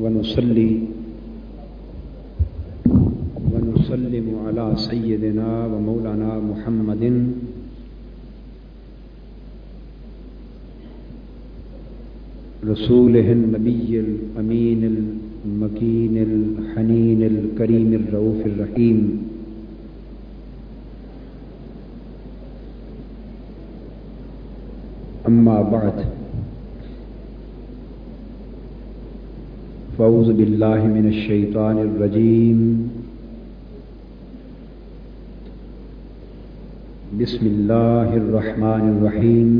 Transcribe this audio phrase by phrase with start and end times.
[0.00, 0.72] ونصلي
[3.52, 7.02] ونسلم على سيدنا ومولانا محمد
[12.64, 14.82] رسوله النبي الأمين
[15.44, 18.98] المكين الحنين الكريم الرؤوف الرحيم
[25.28, 26.04] أما بعد
[29.98, 32.58] فأعوذ بالله من الشيطان الرجيم
[37.20, 39.50] بسم الله الرحمن الرحيم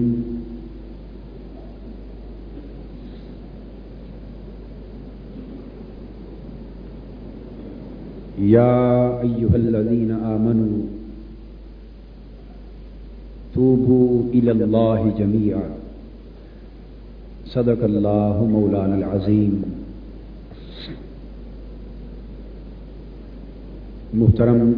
[8.39, 10.77] يا أيها الذين آمنوا
[13.55, 15.71] توبوا إلى الله جميعا
[17.47, 19.76] صدق الله مولانا العظيم
[24.17, 24.75] محترم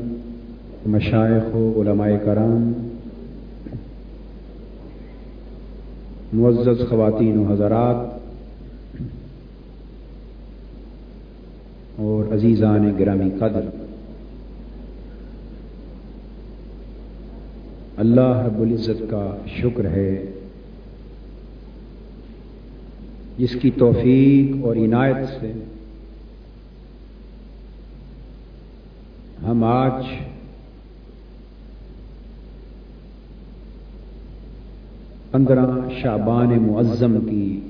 [0.87, 2.73] مشائق و علماء کرام،
[6.33, 7.97] معزز خواتین و حضرات،
[11.97, 13.69] اور عزیزان گرامی قدر،
[17.97, 20.25] اللہ رب العزت کا شکر ہے
[23.39, 25.53] جس کی توفیق اور عنایت سے
[29.49, 30.05] ہم آج
[35.31, 35.67] پندرہ
[36.03, 37.61] شابان معظم کی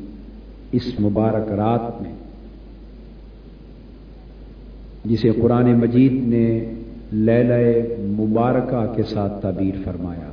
[0.73, 2.13] اس مبارک رات میں،
[5.05, 6.73] جسے قرآن مجید نے
[7.13, 10.31] لیلہ مبارکہ کے ساتھ تعبیر فرمایا۔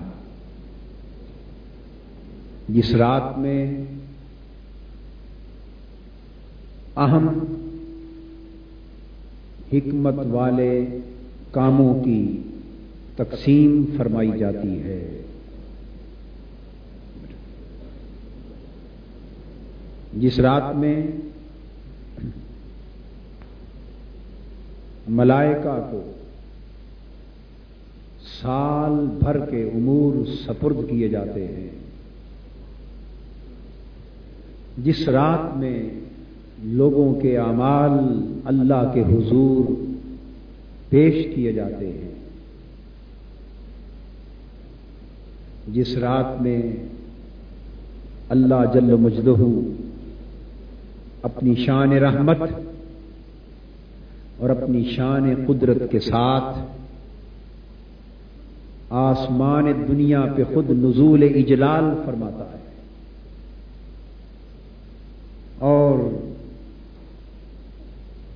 [2.69, 3.85] جس رات میں
[6.97, 7.27] اہم
[9.73, 10.85] حکمت والے
[11.55, 12.41] کاموں کی
[13.16, 15.21] تقسیم فرمائی جاتی ہے۔
[20.13, 21.07] جس رات میں
[25.07, 26.11] ملائکہ کو
[28.41, 31.69] سال بھر کے امور سپرد کیے جاتے ہیں،
[34.77, 35.89] جس رات میں
[36.63, 37.91] لوگوں کے اعمال
[38.45, 39.84] اللہ کے حضور
[40.90, 42.25] پیش کیے جاتے ہیں۔
[45.68, 46.62] جس رات میں
[48.29, 49.69] اللہ جل مجدہ
[51.24, 52.38] اپنی شان رحمت
[54.38, 56.57] اور اپنی شان قدرت کے ساتھ
[58.90, 62.66] آسمان دنیا پہ خود نزول اجلال فرماتا ہے۔
[65.59, 66.00] اور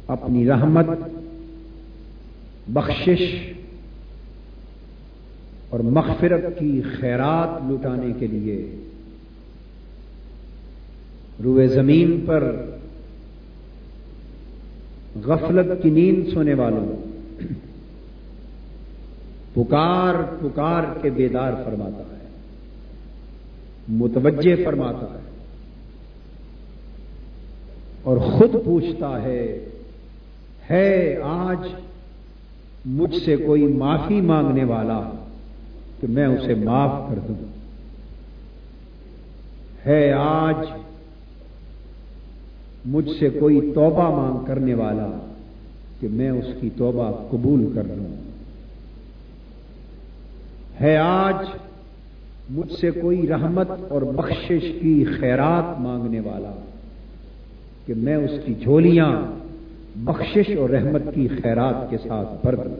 [0.08, 0.88] اپنی رحمت
[2.74, 3.22] بخشش
[5.70, 8.76] اور مغفرت کی خیرات لٹانے کے لیے
[11.44, 12.56] روئے زمین پر
[15.26, 16.96] غفلت کی نیند سونے والوں
[19.54, 22.28] پکار پکار کے بیدار فرماتا ہے،
[23.88, 25.20] متوجہ فرماتا ہے
[28.04, 29.66] اور خود پوچھتا ہے
[30.70, 31.58] ہے آج
[32.86, 35.12] مجھ سے کوئی معافی مانگنے والا
[36.00, 37.60] کہ میں اسے معاف کر دوں۔
[39.86, 40.56] ہے آج
[42.86, 45.28] مجھ سے کوئی توبہ مانگ کرنے والا
[46.00, 48.16] کہ میں اس کی توبہ قبول کر لوں۔
[50.82, 51.46] ہے آج
[52.50, 56.52] مجھ سے کوئی رحمت اور بخشش کی خیرات مانگنے والا
[57.86, 59.39] کہ میں اس کی جھولیاں
[59.96, 62.76] بخشش اور رحمت کی خیرات کے ساتھ بھر دوں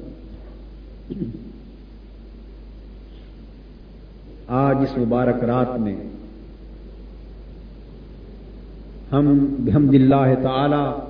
[4.48, 5.96] آج اس مبارک رات میں
[9.12, 11.02] ہم بحمد اللہ تعالی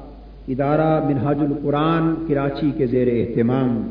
[0.53, 3.89] ادارہ منہاج القرآن کراچی کے زیر اہتمام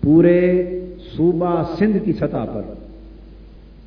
[0.00, 0.64] پورے
[1.16, 2.74] صوبہ سندھ کی سطح پر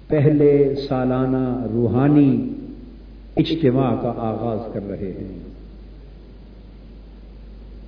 [0.08, 2.54] پہلے سالانہ روحانی
[3.38, 5.47] اجتماع کا آغاز کر رہے ہیں۔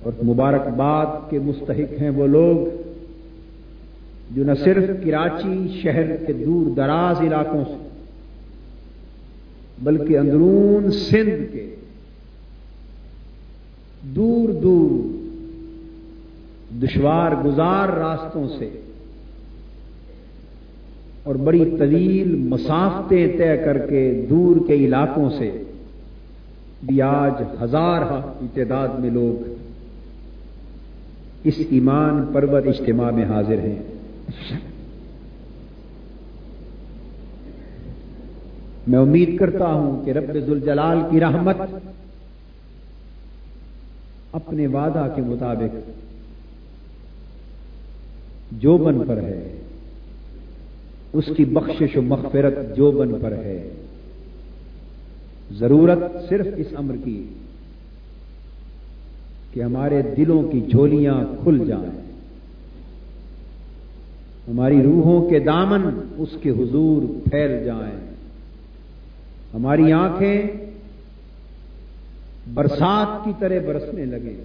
[0.02, 2.66] اور مبارکباد کے مستحق ہیں وہ لوگ
[4.36, 7.88] جو نہ صرف کراچی شہر کے دور دراز علاقوں سے،
[9.82, 11.74] بلکہ اندرون سندھ کے
[14.02, 15.18] دور دور
[16.82, 18.68] دشوار گزار راستوں سے
[21.22, 25.50] اور بڑی طویل مسافتیں طے کر کے دور کے علاقوں سے
[26.82, 28.02] بھی آج ہزار
[28.54, 29.59] تعداد میں لوگ
[31.44, 33.78] اس ایمان پرور اجتماع میں حاضر ہیں۔
[38.86, 41.56] میں امید کرتا ہوں کہ رب ذوالجلال کی رحمت
[44.32, 45.90] اپنے وعدہ کے مطابق
[48.52, 49.56] جو بن پر ہے،
[51.12, 53.70] اس کی بخشش و مغفرت جو بن پر ہے،
[55.52, 57.24] ضرورت صرف اس امر کی۔
[59.52, 62.00] کہ ہمارے دلوں کی جھولیاں کھل جائیں۔
[64.48, 68.10] ہماری روحوں کے دامن اس کے حضور پھیل جائیں۔
[69.54, 70.42] ہماری آنکھیں
[72.54, 74.44] برسات کی طرح برسنے لگے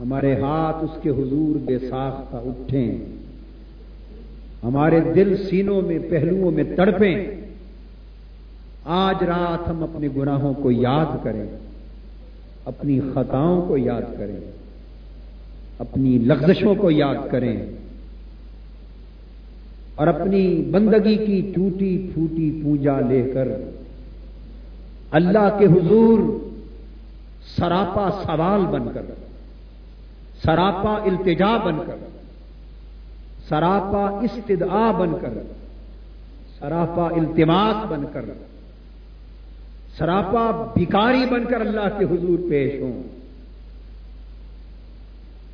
[0.00, 2.98] ہمارے ہاتھ اس کے حضور بے ساختہ اٹھیں۔
[4.64, 7.26] ہمارے دل سینوں میں، پہلوؤں میں تڑپیں۔
[8.84, 11.69] آج رات ہم اپنے گناہوں کو یاد کریں۔
[12.64, 14.40] اپنی خطاؤں کو یاد کریں،
[15.78, 17.56] اپنی لغزشوں کو یاد کریں
[19.94, 23.48] اور اپنی بندگی کی ٹوٹی پھوٹی پوجا لے کر
[25.10, 26.18] اللہ کے حضور
[27.56, 29.04] سراپا سوال بن کر،
[30.42, 31.96] سراپا التجا بن کر،
[33.48, 35.42] سراپا استدعا بن کر،
[36.58, 38.24] سراپا التماس بن کر
[39.98, 43.02] سراپا بھکاری بن کر اللہ کے حضور پیش ہوں۔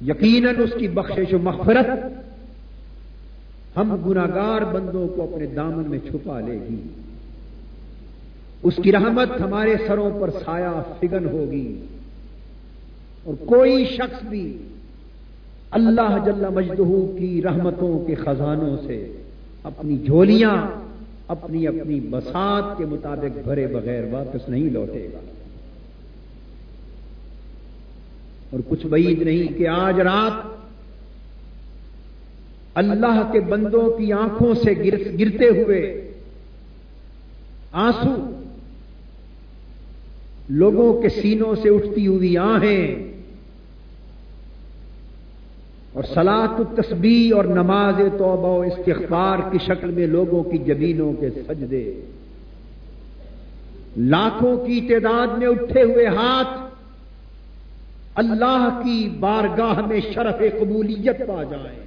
[0.07, 1.87] یقیناً اس کی بخشش و مغفرت
[3.77, 6.83] ہم گناگار بندوں کو اپنے دامن میں چھپا لے گی۔
[8.63, 11.81] اس کی رحمت ہمارے سروں پر سایہ فگن ہوگی۔
[13.25, 14.59] اور کوئی شخص بھی
[15.71, 19.13] اللہ جل مجدہ کی رحمتوں کے خزانوں سے
[19.63, 20.86] اپنی جھولیاں
[21.29, 25.19] اپنی اپنی بسات کے مطابق بھرے بغیر واپس نہیں لوٹے گا۔
[28.51, 30.57] اور کچھ بعید نہیں کہ آج رات
[32.75, 34.73] اللہ کے بندوں کی آنکھوں سے
[35.19, 36.11] گرتے ہوئے
[37.73, 38.43] آنسو
[40.49, 43.06] لوگوں کے سینوں سے اٹھتی ہوئی آہیں
[45.97, 51.31] اور سلاط تسبیح اور نماز توبہ و استغفار کی شکل میں لوگوں کی جبینوں کے
[51.31, 52.01] سجدے۔
[53.97, 56.75] لاکھوں کی تعداد میں اٹھے ہوئے ہاتھ
[58.15, 61.81] اللہ کی بارگاہ میں شرف قبولیت پا جائیں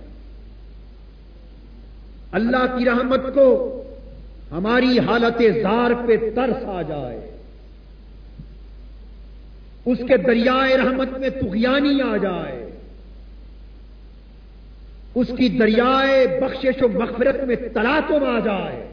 [2.32, 3.84] اللہ کی رحمت کو
[4.52, 7.32] ہماری حالت زار پہ ترس آ جائے۔
[9.86, 12.59] اس کے دریائے رحمت میں تغیانی آ جائے۔
[15.16, 18.88] اس کی دریائے بخشش و مغفرت میں تلاتم آ جائے۔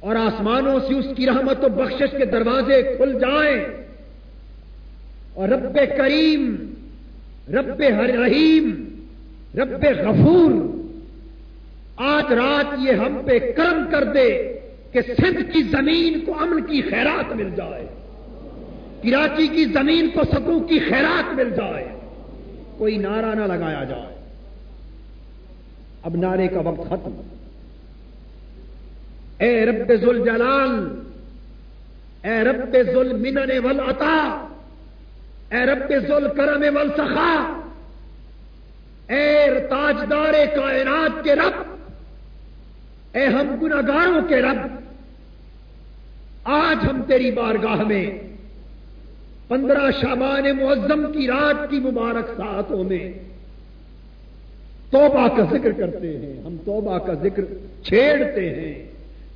[0.00, 3.64] اور آسمانوں سے اس کی رحمت و بخشش کے دروازے کھل جائیں۔
[5.34, 6.72] اور رب کریم،
[7.48, 8.84] رب ہر رحیم،
[9.54, 10.52] رب غفور،
[11.96, 14.58] آج رات یہ ہم پہ کرم کر دے
[14.92, 17.86] کہ سندھ کی زمین کو امن کی خیرات مل جائے۔
[19.02, 22.01] کراچی کی زمین کو سکوں کی خیرات مل جائے۔
[22.82, 24.14] کوئی نعرہ نہ لگایا جائے۔
[26.02, 27.20] اب نعرے کا وقت ختم۔
[29.38, 31.00] اے رب ذل جلال
[32.22, 34.46] اے رب ذل منن ول عطا
[35.50, 37.62] اے رب ذل کرم ول سخا
[39.08, 41.62] اے تاجدار کائنات کے رب،
[43.12, 44.66] اے ہم گناگاروں کے رب،
[46.44, 48.31] آج ہم تیری بارگاہ میں
[49.52, 53.12] پندرہ شابان معظم کی رات کی مبارک ساعتوں میں
[54.90, 57.44] توبہ کا ذکر کرتے ہیں، ہم توبہ کا ذکر
[57.84, 58.84] چھیڑتے ہیں۔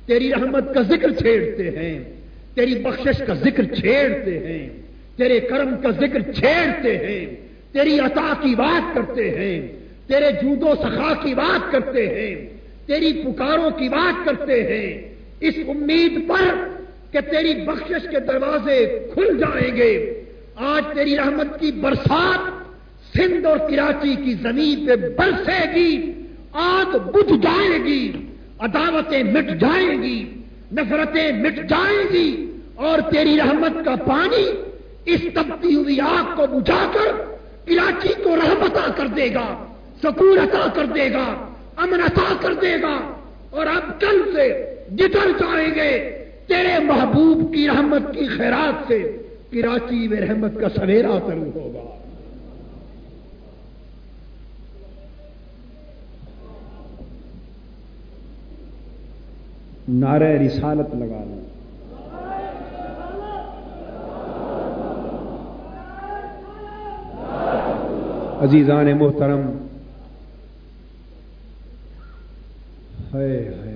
[0.05, 2.03] تیری رحمت کا ذکر چھیڑتے ہیں،
[2.55, 4.69] تیری بخشش کا ذکر چھیڑتے ہیں،
[5.17, 7.25] تیرے کرم کا ذکر چھیڑتے ہیں۔
[7.71, 9.67] تیری عطا کی بات کرتے ہیں،
[10.07, 12.35] تیرے جود و سخا کی بات کرتے ہیں،
[12.87, 16.76] تیری پکاروں کی بات کرتے ہیں۔ اس امید پر
[17.11, 20.23] کہ تیری بخشش کے دروازے کھل جائیں گے۔
[20.55, 22.39] آج تیری رحمت کی برسات
[23.17, 26.11] سندھ اور کراچی کی زمین پہ برسے گی،
[26.53, 28.11] آگ بجھ جائے گی،
[28.59, 30.33] عداوتیں مٹ جائیں گی،
[30.71, 34.45] نفرتیں مٹ جائیں گی اور تیری رحمت کا پانی
[35.05, 37.11] اس تبتی ہوئی آگ کو بجھا کر
[37.65, 39.65] کراچی کو رحمت کر دے گا،
[40.03, 43.13] سکون عطا کر دے گا، امن عطا کر دے گا
[43.49, 46.16] اور اب کل سے جتر جائیں گے۔
[46.47, 49.17] تیرے محبوب کی رحمت کی خیرات سے
[49.51, 51.97] کراچی میں رحمت کا سویرا شروع ہوگا۔
[59.87, 61.57] نعرہ رسالت لگا لیں۔
[68.41, 69.41] عزیزان محترم
[73.13, 73.66] ہے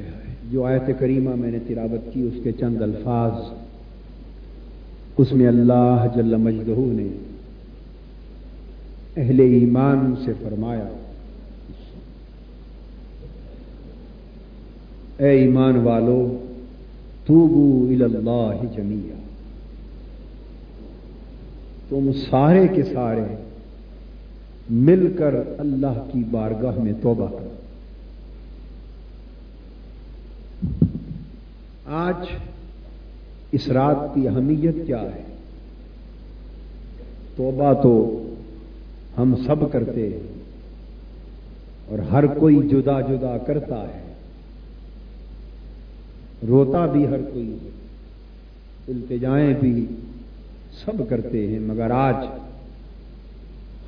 [0.52, 3.32] جو آیت کریمہ میں نے تلاوت کی، اس کے چند الفاظ۔
[5.18, 7.08] اس میں اللہ جل مجدہ نے
[9.18, 10.88] اہل ایمان سے فرمایا،
[15.18, 16.38] اے ایمان والو،
[17.26, 19.16] توبو اللہ جمیا
[21.90, 23.36] تم سارے کے سارے
[24.70, 27.51] مل کر اللہ کی بارگاہ میں توبہ کرو۔
[31.86, 32.16] آج
[33.52, 35.24] اس رات کی اہمیت کیا ہے؟
[37.36, 38.24] توبہ تو
[39.18, 40.42] ہم سب کرتے ہیں
[41.88, 44.14] اور ہر کوئی جدا جدا کرتا ہے۔
[46.48, 47.58] روتا بھی ہر کوئی
[48.88, 49.86] التجائیں بھی
[50.86, 52.16] سب کرتے ہیں، مگر آج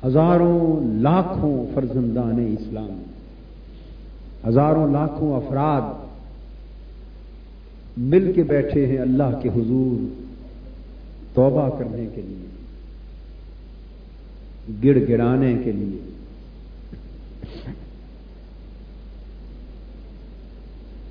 [0.06, 3.02] ہزاروں لاکھوں فرزندان اسلام،
[4.48, 6.03] ہزاروں لاکھوں افراد
[7.96, 10.04] مل کے بیٹھے ہیں اللہ کے حضور
[11.34, 12.44] توبہ کرنے کے لیے،
[14.84, 15.98] گڑ گڑانے کے لیے۔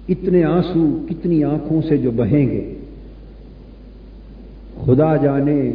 [0.09, 2.75] اتنے آنسو کتنی آنکھوں سے جو بہیں گے۔
[4.85, 5.71] خدا جانے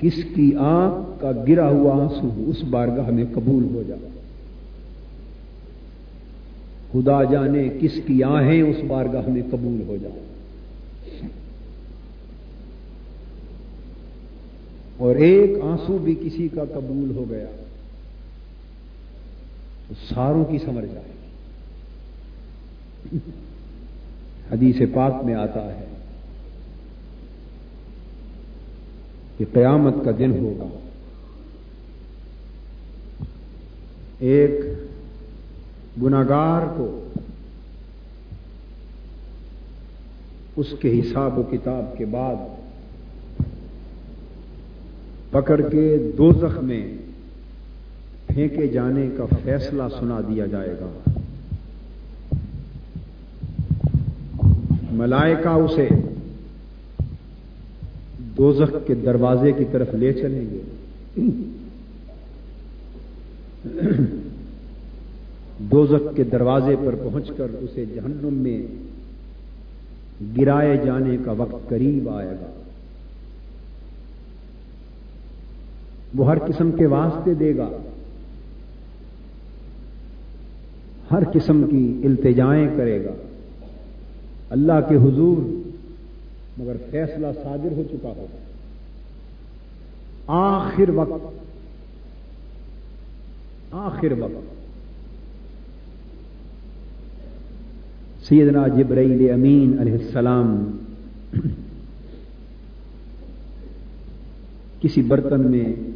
[0.00, 4.08] کس کی آنکھ کا گرا ہوا آنسو اس بارگاہ میں قبول ہو جائے۔
[6.92, 10.29] خدا جانے کس کی آہیں اس بارگاہ میں قبول ہو جائے۔
[15.00, 17.46] اور ایک آنسو بھی کسی کا قبول ہو گیا
[19.88, 21.12] تو ساروں کی سمجھ جائے گی۔
[24.52, 25.84] حدیث پاک میں آتا ہے
[29.38, 30.78] کہ قیامت کا دن ہوگا۔
[34.18, 34.60] ایک
[36.02, 37.08] گناگار کو
[40.56, 42.59] اس کے حساب و کتاب کے بعد
[45.30, 46.30] پکڑ کے دو
[46.62, 46.94] میں
[48.26, 51.10] پھینکے جانے کا فیصلہ سنا دیا جائے گا۔
[54.92, 55.88] ملائکہ اسے
[58.38, 60.62] دوزخ کے دروازے کی طرف لے چلیں گے۔
[65.58, 68.62] دوزخ کے دروازے پر پہنچ کر اسے جہنم میں
[70.38, 72.59] گرائے جانے کا وقت قریب آئے گا۔
[76.14, 77.68] وہ ہر قسم کے واسطے دے گا۔
[81.10, 83.10] ہر قسم کی التجائیں کرے گا۔
[84.50, 85.42] اللہ کے حضور،
[86.60, 88.36] مگر فیصلہ صادر ہو چکا ہوگا۔
[90.26, 91.40] آخر وقت
[93.70, 94.60] آخر وقت۔
[98.28, 100.76] سیدنا جبرائیل امین علیہ السلام
[104.80, 105.89] کسی برتن میں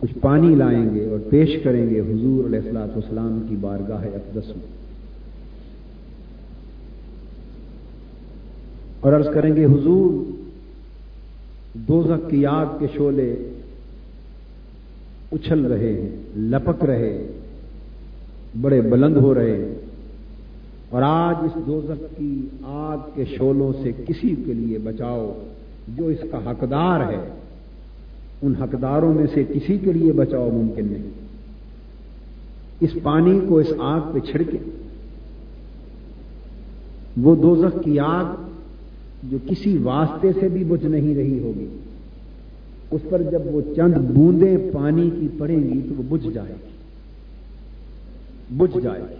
[0.00, 4.48] کچھ پانی لائیں گے اور پیش کریں گے حضور علیہ السلاط والسلام کی بارگاہ اقدس
[4.48, 4.66] میں۔
[9.00, 10.24] اور عرض کریں گے، حضور،
[11.74, 13.36] دوزخ کی آگ کے شولے
[15.32, 17.26] اچھل رہے ہیں، لپک رہے
[18.60, 19.74] بڑے بلند ہو رہے ہیں۔
[20.90, 25.42] اور آج اس دوزخ کی آگ کے شولوں سے کسی کے لیے بچاؤ
[25.88, 27.28] جو اس کا حقدار ہے۔
[28.42, 31.10] ان حقداروں میں سے کسی کے لیے بچاؤ ممکن نہیں۔
[32.80, 34.58] اس پانی کو اس آگ پہ چھڑکے۔
[37.22, 38.24] وہ دوزخ کی آگ
[39.22, 41.66] جو کسی واسطے سے بھی بجھ نہیں رہی ہوگی،
[42.90, 46.68] اس پر جب وہ چند بوندیں پانی کی پڑیں گی تو وہ بجھ جائے گی۔
[48.56, 49.14] بجھ جائے گی۔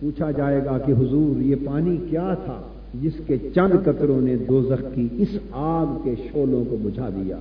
[0.00, 4.70] پوچھا جائے گا کہ حضور، یہ پانی کیا تھا؟ جس کے چند قطروں نے دو
[4.94, 7.36] کی اس آگ کے شولوں کو بجھا دیا۔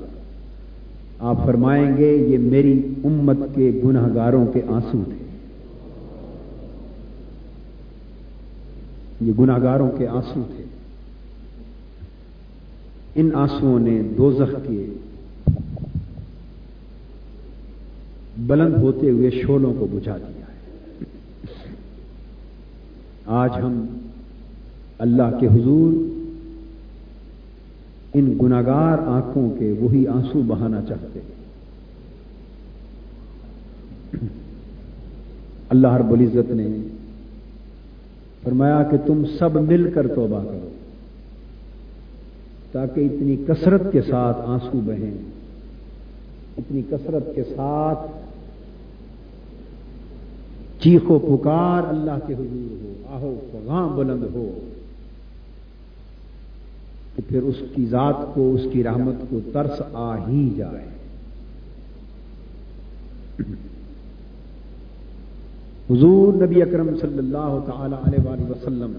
[1.20, 5.25] آپ فرمائیں گے، یہ میری امت کے گناہ گاروں کے آنسو تھے۔
[9.22, 10.63] یہ گناہ گاروں کے آنسو تھے۔
[13.15, 14.31] ان آنسوؤں نے دو
[14.67, 14.86] کے
[18.38, 20.62] بلند ہوتے ہوئے شولوں کو بجھا دیا ہے۔
[23.25, 23.86] آج ہم
[25.01, 25.93] اللہ کے حضور،
[28.13, 31.20] ان گناگار آنکھوں کے وہی آنسو بہانا چاہتے
[35.70, 36.67] اللہ رب العزت نے
[38.43, 40.70] فرمایا کہ تم سب مل کر توبہ کرو،
[42.72, 45.17] تاکہ اتنی کثرت کے ساتھ آنسو بہیں،
[46.58, 48.12] اتنی کثرت کے ساتھ
[50.84, 54.70] چیخو پکار اللہ کے حضور ہو، آہو پگاں بلند ہو۔
[57.15, 60.85] کہ پھر اس کی ذات کو، اس کی رحمت کو ترس آ ہی جائے۔
[65.89, 68.93] حضور نبی اکرم صلی اللہ تعالی علیہ وآلہ وسلم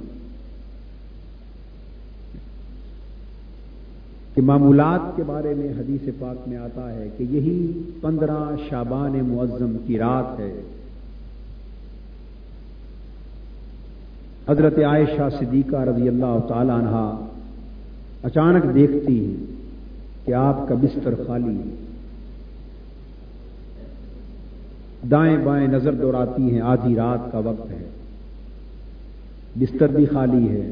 [4.34, 8.38] کے معمولات کے بارے میں حدیث پاک میں آتا ہے کہ یہی پندرہ
[8.68, 10.60] شابان معظم کی رات ہے۔
[14.48, 17.26] حضرت عائشہ صدیقہ رضی اللہ تعالی عنہ
[18.22, 19.36] اچانک دیکھتی
[20.24, 21.74] کہ آپ کا بستر خالی ہے۔
[25.10, 27.88] دائیں بائیں نظر دوڑاتی ہیں، آدھی رات کا وقت ہے۔
[29.56, 30.70] بستر بھی خالی ہے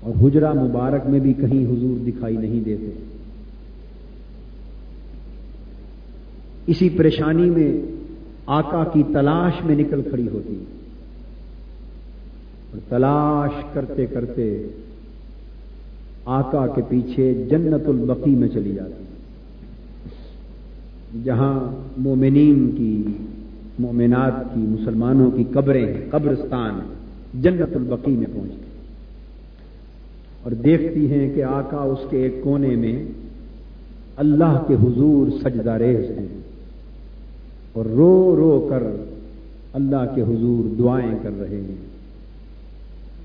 [0.00, 2.90] اور حجرا مبارک میں بھی کہیں حضور دکھائی نہیں دیتے۔
[6.66, 7.80] اسی پریشانی میں
[8.46, 10.64] آقا کی تلاش میں نکل کھڑی ہوتی۔
[12.70, 14.66] اور تلاش کرتے کرتے
[16.24, 19.04] آقا کے پیچھے جنت البقی میں چلی جاتی۔
[21.24, 21.60] جہاں
[21.96, 23.02] مومنین کی،
[23.78, 26.78] مومنات کی، مسلمانوں کی قبریں، قبرستان
[27.42, 28.60] جنت البقی میں پہنچتی۔
[30.42, 33.04] اور دیکھتی ہیں کہ آقا اس کے ایک کونے میں
[34.16, 36.28] اللہ کے حضور سجدہ ریز ہیں۔
[37.72, 38.82] اور رو رو کر
[39.72, 41.74] اللہ کے حضور دعائیں کر رہے ہیں۔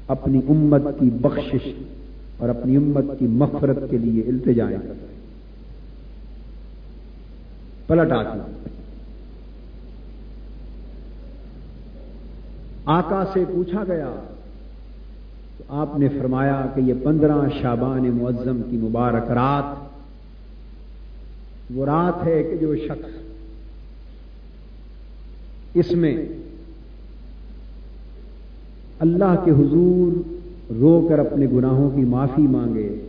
[0.08, 1.74] اپنی امت کی بخشش
[2.38, 4.78] اور اپنی امت کی مفرت کے لیے التجائیں۔
[7.88, 8.40] پلٹ آتی
[12.86, 14.16] آقا سے پوچھا گیا
[15.58, 19.76] تو آپ نے فرمایا کہ یہ پندرہ شابان معظم کی مبارک رات،
[21.76, 23.10] وہ رات ہے کہ جو شخص
[25.74, 26.26] اس میں
[29.00, 30.35] اللہ کے حضور
[30.70, 33.00] رو کر اپنے گناہوں کی معافی مانگے۔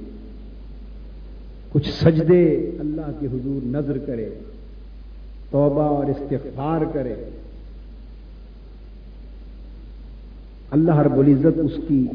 [1.73, 4.29] کچھ سجدے اللہ کے حضور نظر کرے،
[5.51, 7.15] توبہ اور استغفار کرے۔
[10.71, 12.07] اللہ رب العزت اس کی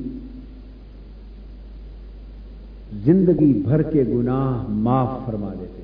[3.05, 5.81] زندگی بھر کے گناہ معاف فرما دیتے۔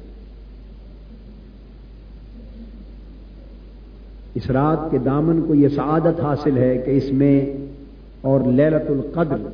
[4.35, 7.53] اس رات کے دامن کو یہ سعادت حاصل ہے کہ اس میں
[8.27, 9.47] اور لیلت القدر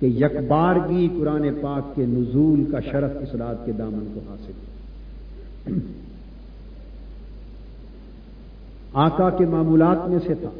[0.00, 4.52] کہ یکبار کی قرآن پاک کے نزول کا شرف اس رات کے دامن کو حاصل
[4.56, 5.78] ہے
[8.92, 10.50] آقا کے معمولات میں سے تھا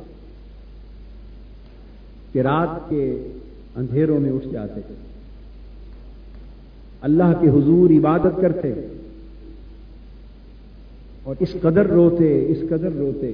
[2.32, 3.28] کہ رات کے
[3.76, 4.94] اندھیروں میں اٹھ جاتے تھے۔
[7.00, 8.72] اللہ کے حضور عبادت کرتے
[11.22, 13.32] اور اس قدر روتے، اس قدر روتے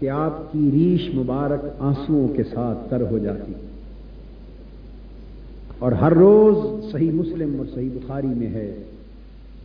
[0.00, 3.52] کہ آپ کی ریش مبارک آنسوؤں کے ساتھ تر ہو جاتی۔
[5.78, 8.82] اور ہر روز صحیح مسلم اور صحیح بخاری میں ہے۔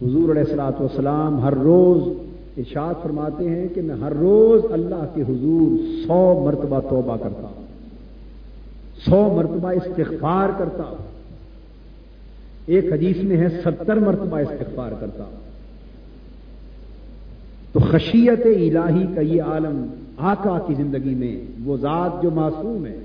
[0.02, 5.22] حضور علیہ السلاۃ والسلام ہر روز ارشاد فرماتے ہیں کہ میں ہر روز اللہ کے
[5.22, 7.66] حضور سو مرتبہ توبہ کرتا ہوں۔
[9.10, 11.12] سو مرتبہ استغفار کرتا ہوں۔
[12.66, 15.36] ایک حدیث میں ہے، ستر مرتبہ استغفار کرتا ہوں۔
[17.74, 19.86] تو خشیت الہی کا یہ عالم
[20.18, 23.00] آقا کی زندگی میں وہ ذات جو معصوم ہے۔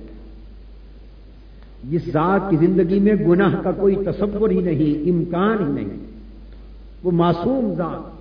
[1.91, 5.97] جس ذات کی زندگی میں گناہ کا کوئی تصور ہی نہیں، امکان ہی نہیں۔
[7.03, 8.17] وہ معصوم ذات،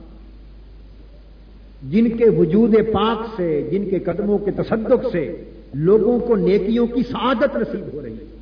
[1.92, 5.44] جن کے وجود پاک سے، جن کے قدموں کے تصدق سے
[5.74, 8.38] لوگوں کو نیکیوں کی سعادت نصیب ہو رہی ہے۔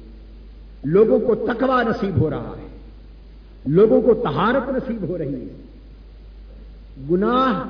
[0.84, 2.68] لوگوں کو تقوی نصیب ہو رہا ہے۔
[3.66, 5.62] لوگوں کو تہارت نصیب ہو رہی ہے۔
[7.12, 7.68] گناہ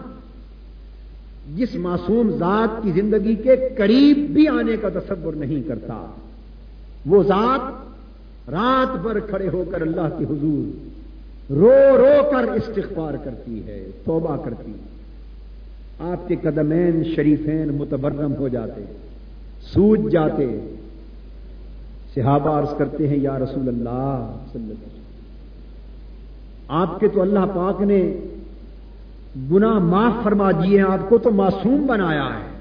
[1.56, 6.06] جس معصوم ذات کی زندگی کے قریب بھی آنے کا تصور نہیں کرتا،
[7.06, 7.62] وہ ذات
[8.50, 10.94] رات بھر کھڑے ہو کر اللہ کے حضور
[11.50, 14.94] رو رو کر استغفار کرتی ہے، توبہ کرتی ہے۔
[16.00, 18.82] آپ کے قدمین شریفین متبرم ہو جاتے،
[19.74, 20.76] سوج جاتے۔
[22.16, 25.02] صحابہ عرض کرتے ہیں، یا رسول اللہ صلی اللہ علیہ
[26.68, 28.14] آپ کے تو اللہ پاک نے
[29.52, 32.54] گناہ معاف فرما دیے آپ کو تو معصوم بنایا ہے۔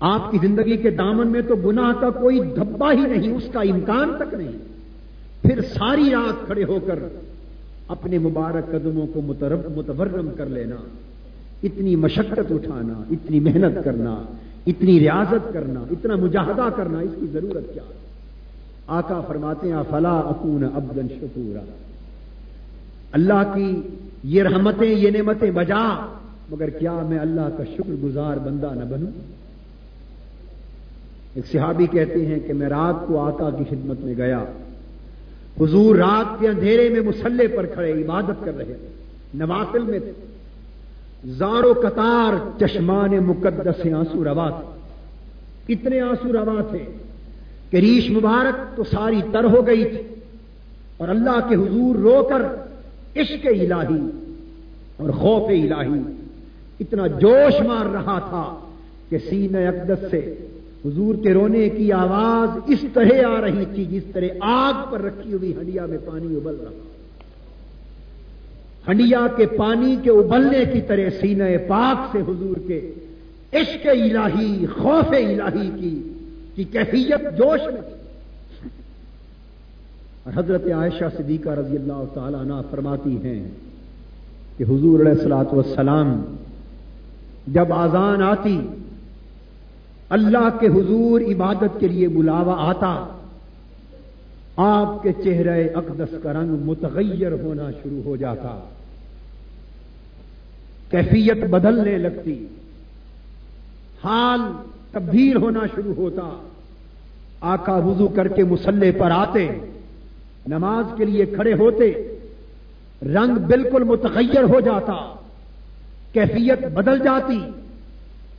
[0.00, 3.60] آپ کی زندگی کے دامن میں تو گناہ کا کوئی دھبا ہی نہیں، اس کا
[3.60, 4.52] امکان تک نہیں۔
[5.42, 6.98] پھر ساری رات کھڑے ہو کر
[7.88, 9.20] اپنے مبارک قدموں کو
[9.76, 10.76] متورم کر لینا،
[11.62, 14.22] اتنی مشقت اٹھانا، اتنی محنت کرنا،
[14.66, 17.82] اتنی ریاضت کرنا، اتنا مجاہدہ کرنا، اس کی ضرورت کیا؟
[18.86, 21.60] آقا فرماتے ہیں فلا اکون ابدن شکورا؟
[23.12, 23.80] اللہ کی
[24.24, 26.06] یہ رحمتیں، یہ نعمتیں بجا،
[26.50, 29.12] مگر کیا میں اللہ کا شکر گزار بندہ نہ بنوں؟
[31.34, 34.44] ایک صحابی کہتے ہیں کہ میں رات کو آقا کی خدمت میں گیا۔
[35.60, 38.88] حضور رات کے اندھیرے میں مسلح پر کھڑے، عبادت کر رہے تھے،
[39.34, 40.12] نوافل میں تھے۔
[41.30, 44.80] زارو قطار چشمان مقدس آنسو روا تھے۔
[45.72, 46.84] اتنے آنسو روا تھے
[47.70, 50.14] کہ ریش مبارک تو ساری تر ہو گئی تھی
[50.96, 52.69] اور اللہ کے حضور رو کر
[53.16, 54.10] عشق الہی
[54.96, 56.00] اور خوف الہی۔
[56.80, 58.60] اتنا جوش مار رہا تھا
[59.08, 60.34] کہ سین اقدس سے
[60.84, 65.32] حضور کے رونے کی آواز اس طرح آ رہی تھی جس طرح آگ پر رکھی
[65.32, 66.70] ہوئی ہنڈیا میں پانی ابل رہا۔
[68.88, 72.94] ہنڈیا کے پانی کے ابلنے کی طرح سینہ پاک سے حضور کے
[73.52, 76.02] عشق الہی، خوف الہی کی
[76.54, 77.99] کی کیفیت جوش میں
[80.24, 83.40] اور حضرت عائشہ صدیقہ رضی اللہ تعالی عنہ فرماتی ہیں
[84.58, 86.20] کہ حضور علیہ السلاط والسلام
[87.52, 88.58] جب آزان آتی،
[90.10, 92.92] اللہ کے حضور عبادت کے لیے بلاوا آتا،
[94.56, 98.58] آپ کے چہرے اقدس کا رنگ متغیر ہونا شروع ہو جاتا،
[100.90, 102.34] کیفیت بدلنے لگتی،
[104.04, 104.40] حال
[104.92, 106.28] تبدیل ہونا شروع ہوتا،
[107.52, 109.48] آقا وضو کر کے مسلح پر آتے
[110.46, 112.16] نماز کے لیے کھڑے ہوتے
[113.02, 115.14] رنگ بالکل متغیر ہو جاتا،
[116.12, 117.40] کیفیت بدل جاتی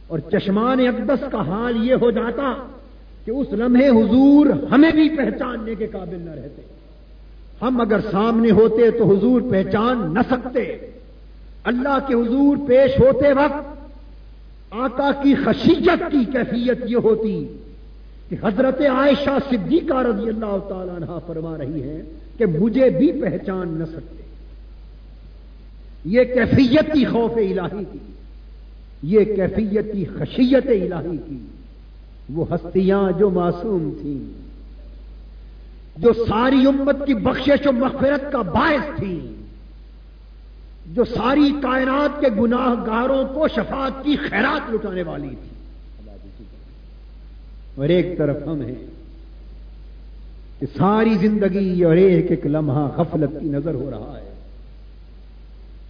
[0.07, 2.53] اور چشمان اقدس کا حال یہ ہو جاتا
[3.25, 6.61] کہ اس لمحے حضور ہمیں بھی پہچاننے کے قابل نہ رہتے۔
[7.61, 10.77] ہم اگر سامنے ہوتے تو حضور پہچان نہ سکتے۔
[11.63, 13.81] اللہ کے حضور پیش ہوتے وقت
[14.71, 17.57] آقا کی خشیت کی کیفیت یہ ہوتی۔
[18.31, 22.01] کہ حضرت عائشہ صدیقہ رضی اللہ تعالیٰ عنہ فرما رہی ہے
[22.37, 24.23] کہ مجھے بھی پہچان نہ سکتے۔
[26.05, 27.97] یہ کیفیت کی خوف الہی کی،
[29.03, 31.37] یہ کیفیت کی خشیت الہی کی۔
[32.29, 34.41] وہ ہستیاں جو معصوم تھیں،
[35.97, 39.35] جو ساری امت کی بخشش و مغفرت کا باعث تھی
[40.85, 45.60] جو ساری کائنات کے گناہ گاروں کو شفاعت کی خیرات لٹانے والی تھی
[47.81, 48.87] اور ایک طرف ہم ہیں
[50.59, 54.33] کہ ساری زندگی اور ایک ایک لمحہ غفلت کی نظر ہو رہا ہے۔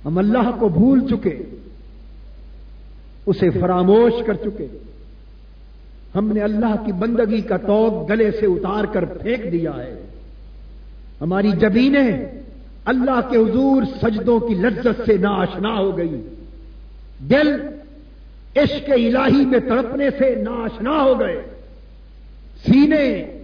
[0.06, 1.38] ہم اللہ کو بھول چکے،
[3.26, 4.68] اسے فراموش کر چکے۔
[6.16, 10.06] ہم نے اللہ کی بندگی کا توق گلے سے اتار کر پھینک دیا ہے۔
[11.22, 12.26] ہماری جبینیں
[12.86, 16.28] اللہ کے حضور سجدوں کی لذت سے ناشنا ہو گئی۔
[17.30, 17.62] دل
[18.56, 21.51] عشق الہی میں تڑپنے سے ناشنا ہو گئے۔
[22.66, 23.40] سینے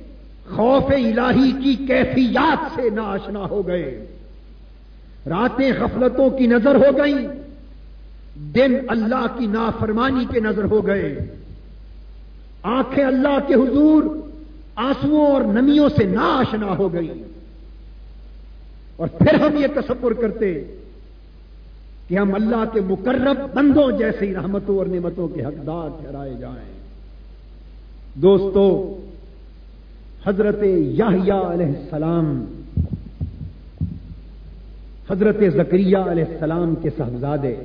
[0.56, 4.06] خوف الہی کی کیفیات سے ناشنا ہو گئے۔
[5.30, 7.28] راتیں غفلتوں کی نظر ہو گئیں۔
[8.56, 11.36] دن اللہ کی نافرمانی کے نظر ہو گئے۔
[12.64, 14.04] آنکھیں اللہ کے حضور
[14.76, 17.24] آنسو اور نمیوں سے ناشنا ہو گئی
[18.96, 20.64] اور پھر ہم یہ تصور کرتے
[22.08, 26.77] کہ ہم اللہ کے مقرب بندوں جیسی رحمتوں اور نعمتوں کے حقدار ٹھہرائے جائیں۔
[28.22, 28.98] دوستو،
[30.26, 32.46] حضرت یاہیا علیہ السلام،
[35.10, 37.56] حضرت زکریہ علیہ السلام کے صاحبزادے،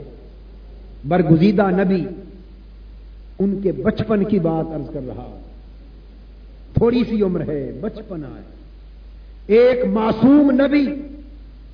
[1.08, 2.04] برگزیدہ نبی،
[3.38, 5.38] ان کے بچپن کی بات ارض کر رہا
[6.74, 8.42] تھوڑی سی عمر ہے، بچپن آئے۔
[9.46, 10.86] ایک معصوم نبی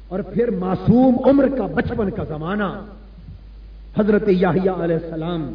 [0.09, 2.85] اور پھر معصوم عمر کا بچپن کا زمانہ۔
[3.99, 5.55] حضرت یاہیا علیہ السلام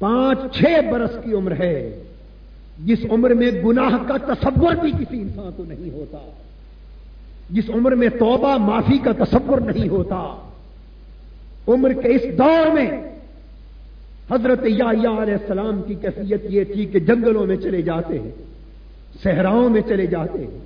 [0.00, 2.02] پانچ چھ برس کی عمر ہے۔
[2.84, 6.18] جس عمر میں گناہ کا تصور بھی کسی انسان کو نہیں ہوتا۔
[7.50, 10.48] جس عمر میں توبہ، معافی کا تصور نہیں ہوتا۔
[11.68, 12.90] عمر کے اس دور میں
[14.30, 18.30] حضرت یا علیہ السلام کی کیفیت یہ تھی کہ جنگلوں میں چلے جاتے ہیں،
[19.22, 20.58] صحراؤں میں چلے جاتے ہیں،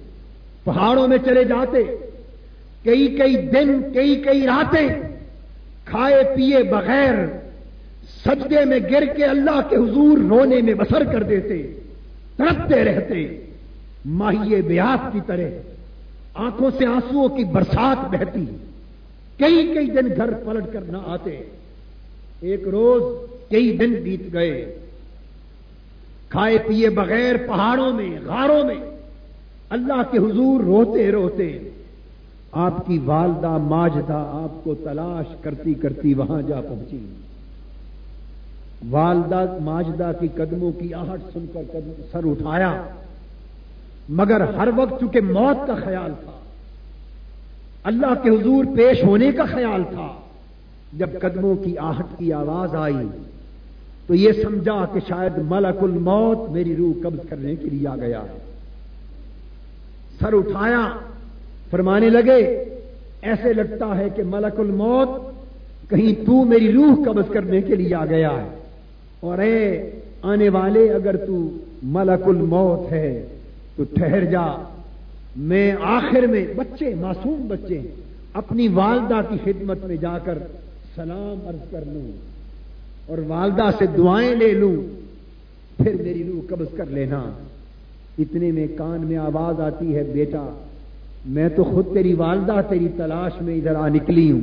[0.65, 1.83] پہاڑوں میں چلے جاتے
[2.83, 4.89] کئی کئی دن، کئی کئی راتیں
[5.85, 7.44] کھائے پیے بغیر
[8.25, 11.63] سجدے میں گر کے اللہ کے حضور رونے میں بسر کر دیتے،
[12.37, 13.45] تڑپتے رہتے
[14.07, 15.49] ماہیے بیاس کی طرح
[16.35, 18.45] آنکھوں سے آنسو کی برسات بہتی،
[19.39, 21.43] کئی کئی دن گھر پلٹ کر نہ آتے۔
[22.41, 24.79] ایک روز کئی دن بیت گئے۔
[26.29, 28.99] کھائے پیے بغیر پہاڑوں میں، غاروں میں۔
[29.71, 31.59] اللہ کے حضور روتے روتے،
[32.53, 37.07] آپ کی والدہ ماجدہ آپ کو تلاش کرتی کرتی وہاں جا پہنچی۔
[38.91, 42.83] والدہ ماجدہ کی قدموں کی آہٹ سن کر قدم سر اٹھایا۔
[44.09, 46.39] مگر ہر وقت چونکہ موت کا خیال تھا،
[47.85, 50.09] اللہ کے حضور پیش ہونے کا خیال تھا،
[50.93, 53.07] جب قدموں کی آہٹ کی آواز آئی
[54.07, 58.23] تو یہ سمجھا کہ شاید ملک الموت میری روح قبض کرنے کے لیے آ گیا۔
[60.21, 60.89] سر اٹھایا،
[61.71, 62.41] فرمانے لگے،
[63.23, 65.09] ایسے لگتا ہے کہ ملک الموت
[65.91, 68.64] کہیں تو میری روح قبض کرنے کے لیے آ گیا ہے۔
[69.25, 69.91] اور اے،
[70.23, 71.51] آنے والے اگر تو
[71.83, 73.27] ملک الموت ہے،
[73.77, 74.47] تو ٹھہر جا۔
[75.37, 77.81] میں آخر میں بچے، معصوم بچے،
[78.33, 80.39] اپنی والدہ کی خدمت میں جا کر
[80.95, 82.13] سلام عرض کر لوں
[83.07, 84.77] اور والدہ سے دعائیں لے لوں۔
[85.77, 87.23] پھر میری روح قبض کر لینا۔
[88.19, 90.65] اتنے میں کان میں آواز آتی ہے، بیٹا،
[91.27, 94.41] میں تو خود تیری والدہ، تیری تلاش میں ادھر آ نکلی ہوں۔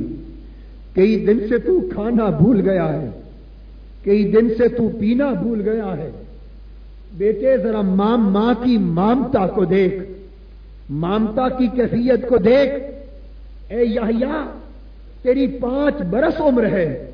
[0.94, 3.10] کئی دن سے تو کھانا بھول گیا ہے۔
[4.04, 6.10] کئی دن سے تو پینا بھول گیا ہے۔
[7.16, 9.94] بیٹے، ذرا مام، ماں کی مامتا کو دیکھ۔
[10.90, 12.84] مامتا کی کیفیت کو دیکھ۔
[13.72, 14.50] اے یا
[15.22, 17.10] تیری پانچ برس عمر ہے۔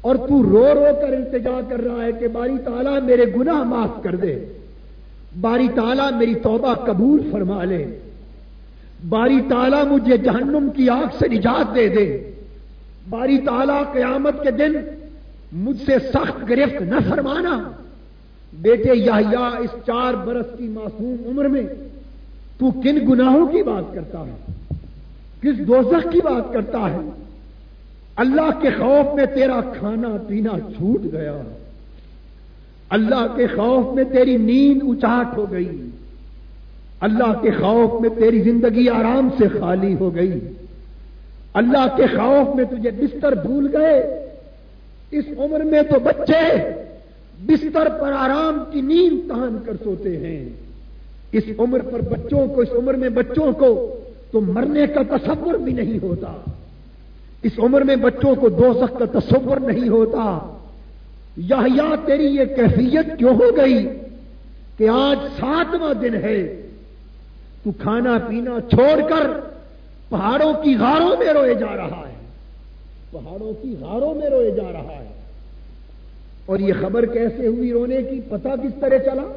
[0.00, 4.02] اور تو رو رو کر التجا کر رہا ہے کہ باری تعالیٰ میرے گناہ معاف
[4.02, 4.38] کر دے۔
[5.40, 7.84] باری تعالیٰ میری توبہ قبول فرما لے۔
[9.08, 12.30] باری تعالیٰ مجھے جہنم کی آگ سے نجات دے دے۔
[13.08, 14.72] باری تعالیٰ قیامت کے دن
[15.52, 17.70] مجھ سے سخت گرفت نہ فرمانا۔
[18.52, 19.14] بیٹے یا
[19.58, 21.62] اس چار برس کی معصوم عمر میں
[22.58, 24.52] تو کن گناہوں کی بات کرتا ہے؟
[25.42, 27.08] کس دوزخ کی بات کرتا ہے؟
[28.16, 31.42] اللہ کے خوف میں تیرا کھانا پینا چھوٹ گیا۔
[32.90, 35.88] اللہ کے خوف میں تیری نیند اچاٹ ہو گئی۔
[37.00, 40.40] اللہ کے خوف میں تیری زندگی آرام سے خالی ہو گئی۔
[41.54, 44.27] اللہ کے خوف میں تجھے بستر بھول گئے۔
[45.10, 46.58] اس عمر میں تو بچے
[47.46, 50.48] بستر پر آرام کی نیند تان کر سوتے ہیں۔
[51.32, 55.72] اس عمر پر بچوں کو، اس عمر میں بچوں کو تو مرنے کا تصور بھی
[55.72, 56.50] نہیں ہوتا۔
[57.42, 60.56] اس عمر میں بچوں کو دو سخت کا تصور نہیں ہوتا۔
[61.36, 63.88] یا یا تیری یہ کیفیت کیوں ہو گئی
[64.78, 66.62] کہ آج ساتواں دن ہے؟
[67.64, 69.40] تو کھانا پینا چھوڑ کر
[70.08, 72.17] پہاڑوں کی غاروں میں روئے جا رہا ہے۔
[73.10, 75.08] پہاڑوں کی غاروں میں روئے جا رہا ہے۔
[76.46, 79.36] اور یہ خبر کیسے ہوئی رونے کی؟ پتہ کس طرح چلا؟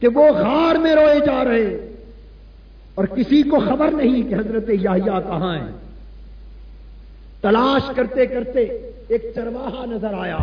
[0.00, 1.88] کہ وہ غار میں روئے جا رہے۔
[2.94, 5.70] اور کسی کو خبر نہیں کہ حضرت یا کہاں ہے
[7.40, 8.60] تلاش کرتے کرتے
[9.08, 10.38] ایک چرواہا نظر آیا۔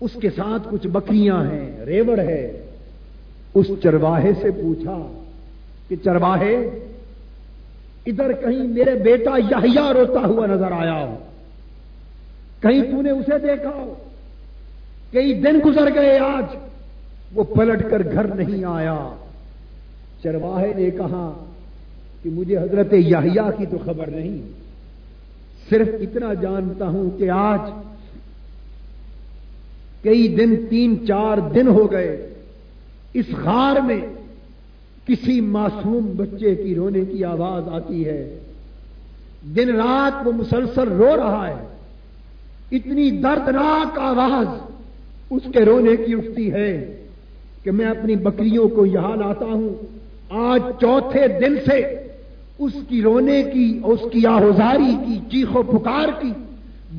[0.00, 2.66] اس کے ساتھ کچھ بکریاں ہیں، ریوڑ ہے۔
[3.54, 5.22] اس چرواہے سے پوچھا
[5.88, 6.70] کہ چرواہے
[8.06, 9.30] ادھر کہیں میرے بیٹا
[9.74, 11.16] یا روتا ہوا نظر آیا ہو۔
[12.60, 13.94] کہیں تو نے اسے دیکھا ہو۔
[15.12, 16.56] کئی دن گزر گئے آج۔
[17.34, 19.08] وہ پلٹ کر گھر نہیں آیا۔
[20.22, 21.44] چرواہے نے کہا
[22.22, 24.52] کہ مجھے حضرت یاہیا کی تو خبر نہیں۔
[25.70, 27.60] صرف اتنا جانتا ہوں کہ آج
[30.02, 32.34] کئی دن تین چار دن ہو گئے۔
[33.14, 34.00] اس غار میں
[35.06, 38.38] کسی معصوم بچے کی رونے کی آواز آتی ہے۔
[39.56, 41.66] دن رات وہ مسلسل رو رہا ہے۔
[42.72, 44.46] اتنی دردناک آواز
[45.30, 46.96] اس کے رونے کی اٹھتی ہے
[47.62, 49.68] کہ میں اپنی بکریوں کو یہاں لاتا ہوں۔
[50.30, 51.96] آج چوتھے دن سے
[52.58, 56.32] اس کی رونے کی، اس کی آہوزاری کی چیخو پکار کی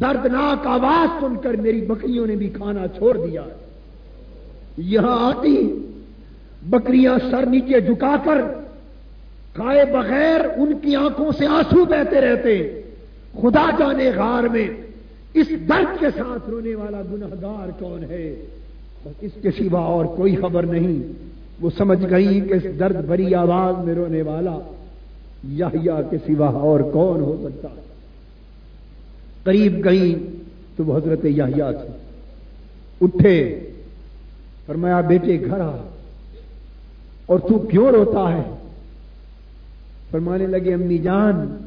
[0.02, 3.44] دردناک آواز سن کر میری بکریوں نے بھی کھانا چھوڑ دیا۔
[4.78, 5.80] یہاں آتی
[6.70, 8.42] بکریاں سر نیچے جھکا کر
[9.54, 12.82] کھائے بغیر ان کی آنکھوں سے آنسو بہتے رہتے
[13.42, 14.68] خدا جانے غار میں
[15.34, 18.36] اس درد کے ساتھ رونے والا گنہگار کون ہے؟
[19.22, 21.12] اس کے سوا اور کوئی خبر نہیں۔
[21.62, 24.58] وہ سمجھ گئی کہ اس درد بری آواز میں رونے والا
[25.44, 27.68] یا کے سوا اور کون ہو سکتا
[29.44, 30.28] قریب گئی
[30.76, 31.98] تو وہ حضرت یا تھے۔
[33.02, 33.60] اٹھے۔
[34.66, 35.72] فرمایا، بیٹے، گھر آ۔
[37.26, 38.56] اور تو کیوں روتا ہے۔
[40.12, 41.58] فرمانے لگے، امی جان،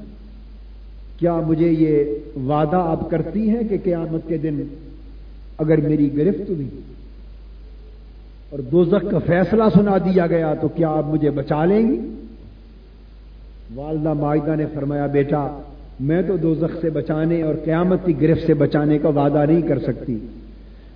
[1.19, 2.05] کیا مجھے یہ
[2.47, 4.62] وعدہ آپ کرتی ہیں کہ قیامت کے دن
[5.59, 6.69] اگر میری گرفت ہوئی
[8.51, 12.14] اور دوزخ کا فیصلہ سنا دیا گیا تو کیا آپ مجھے بچا لیں گی؟
[13.75, 15.61] والدہ معاہدہ نے فرمایا، بیٹا،
[16.01, 19.79] میں تو دوزخ سے بچانے اور قیامت کی گرفت سے بچانے کا وعدہ نہیں کر
[19.79, 20.19] سکتی۔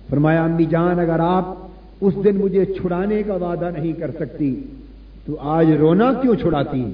[0.09, 1.60] فرمایا، امی جان، اگر آپ
[2.01, 4.63] اس دن مجھے چھڑانے کا وعدہ نہیں کر سکتی۔
[5.25, 6.85] تو آج رونا کیوں چھڑاتی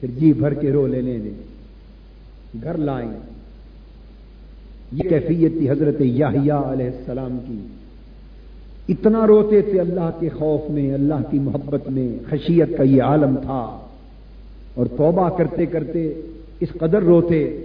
[0.00, 1.42] پھر جی بھر کے رو لینے دیں۔
[2.62, 3.12] گھر لائیں۔
[4.92, 7.58] یہ کیفیت تھی حضرت یاہیا علیہ السلام کی۔
[8.92, 13.36] اتنا روتے تھے اللہ کے خوف میں، اللہ کی محبت میں۔ خشیت کا یہ عالم
[13.36, 13.86] تھا۔
[14.74, 16.20] اور توبہ کرتے کرتے
[16.60, 17.64] اس قدر روتے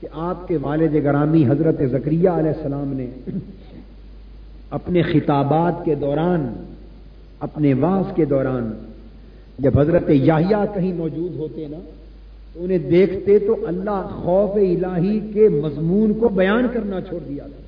[0.00, 3.06] کہ آپ کے والد گرامی حضرت زکریہ علیہ السلام نے
[4.70, 6.52] اپنے خطابات کے دوران،
[7.40, 8.72] اپنے واس کے دوران
[9.58, 11.78] جب حضرت یاہیا کہیں موجود ہوتے نا،
[12.54, 17.64] تو انہیں دیکھتے تو اللہ خوف الہی کے مضمون کو بیان کرنا چھوڑ دیا تھا۔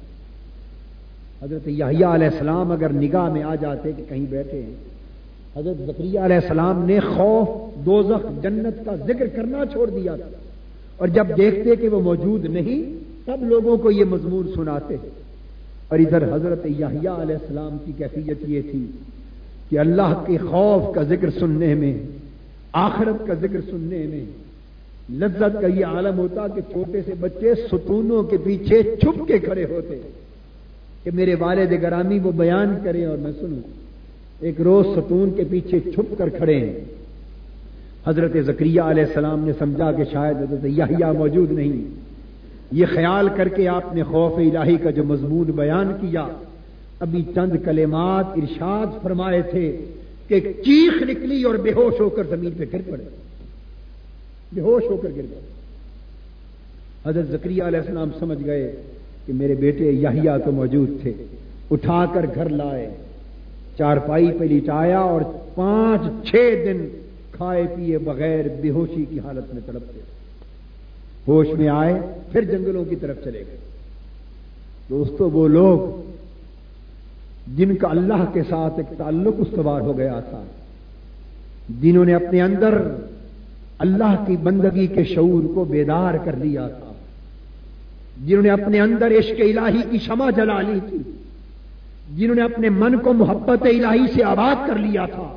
[1.47, 4.75] حضرت یاہیا علیہ السلام اگر نگاہ میں آ جاتے کہ کہیں بیٹھے ہیں،
[5.57, 7.49] حضرت زکریہ علیہ السلام نے خوف،
[7.87, 10.29] دوزخ، جنت کا ذکر کرنا چھوڑ دیا تھا۔
[10.97, 15.26] اور جب دیکھتے کہ وہ موجود نہیں، تب لوگوں کو یہ مضمون سناتے ہیں۔
[15.89, 18.87] اور ادھر حضرت یاہیا علیہ السلام کی کیفیت یہ تھی
[19.71, 21.95] کہ اللہ کے خوف کا ذکر سننے میں،
[22.73, 24.25] آخرت کا ذکر سننے میں
[25.13, 29.65] لذت کا یہ عالم ہوتا کہ چھوٹے سے بچے ستونوں کے پیچھے چھپ کے کھڑے
[29.65, 30.01] ہوتے
[31.03, 33.69] کہ میرے والد گرامی وہ بیان کریں اور میں سنوں۔
[34.41, 36.81] ایک روز ستون کے پیچھے چھپ کر کھڑے ہیں۔
[38.07, 42.06] حضرت زکریہ علیہ السلام نے سمجھا کہ شاید حضرت یحییٰ موجود نہیں۔
[42.73, 46.27] یہ خیال کر کے آپ نے خوف الہی کا جو مضمون بیان کیا،
[47.01, 49.85] ابھی چند کلمات ارشاد فرمائے تھے
[50.29, 53.05] کہ چیخ نکلی اور بے ہوش ہو کر زمین پہ گر پڑے۔
[54.53, 55.57] بے ہوش ہو کر گر پڑے
[57.07, 58.73] حضرت زکریہ علیہ السلام سمجھ گئے
[59.27, 61.13] کہ میرے بیٹے یحییٰ تو موجود تھے۔
[61.71, 62.95] اٹھا کر گھر لائے۔
[63.79, 65.21] چارپائی پہ لٹایا اور
[65.55, 66.35] پانچ، چھ
[66.67, 66.89] دن
[67.33, 70.01] کھائے پیے بغیر بے ہوشی کی حالت میں تڑپتے
[71.29, 71.95] ہوش میں آئے،
[72.33, 73.57] پھر جنگلوں کی طرف چلے گئے۔
[74.91, 75.79] دوستو، وہ لوگ
[77.57, 80.43] جن کا اللہ کے ساتھ ایک تعلق استوار ہو گیا تھا،
[81.81, 82.79] جنہوں نے اپنے اندر
[83.79, 86.93] اللہ کی بندگی کے شعور کو بیدار کر لیا تھا،
[88.27, 90.99] جنہوں نے اپنے اندر عشق الہی کی شمع جلا لی تھی،
[92.17, 95.37] جنہوں نے اپنے من کو محبت الہی سے آباد کر لیا تھا،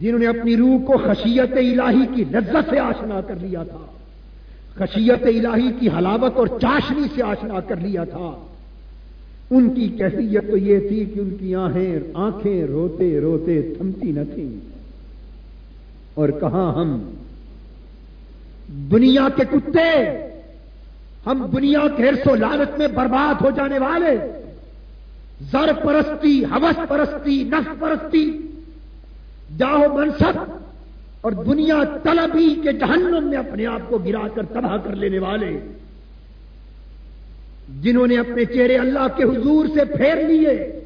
[0.00, 3.84] جنہوں نے اپنی روح کو خشیت الہی کی لذت سے آشنا کر لیا تھا۔
[4.78, 8.46] خشیت الہی کی حلاوت اور چاشنی سے آشنا کر لیا تھا۔
[9.50, 14.20] ان کی کیفیت تو یہ تھی کہ ان کی آہیں آنکھیں روتے روتے تھمتی نہ
[14.34, 14.68] تھیں۔
[16.14, 17.10] اور کہاں ہم؟
[18.68, 20.02] دنیا کے کتے۔
[21.26, 24.16] ہم دنیا کے ہرس و لالت میں برباد ہو جانے والے۔
[25.52, 28.38] زر پرستی، حوث پرستی نف پرستی۔
[29.58, 30.52] جاہو منصب۔
[31.20, 35.60] اور دنیا طلبی کے جہنم میں اپنے آپ کو گرا کر تباہ کر لینے والے
[37.80, 40.80] جنہوں نے اپنے چہرے اللہ کے حضور سے پھیر لیے،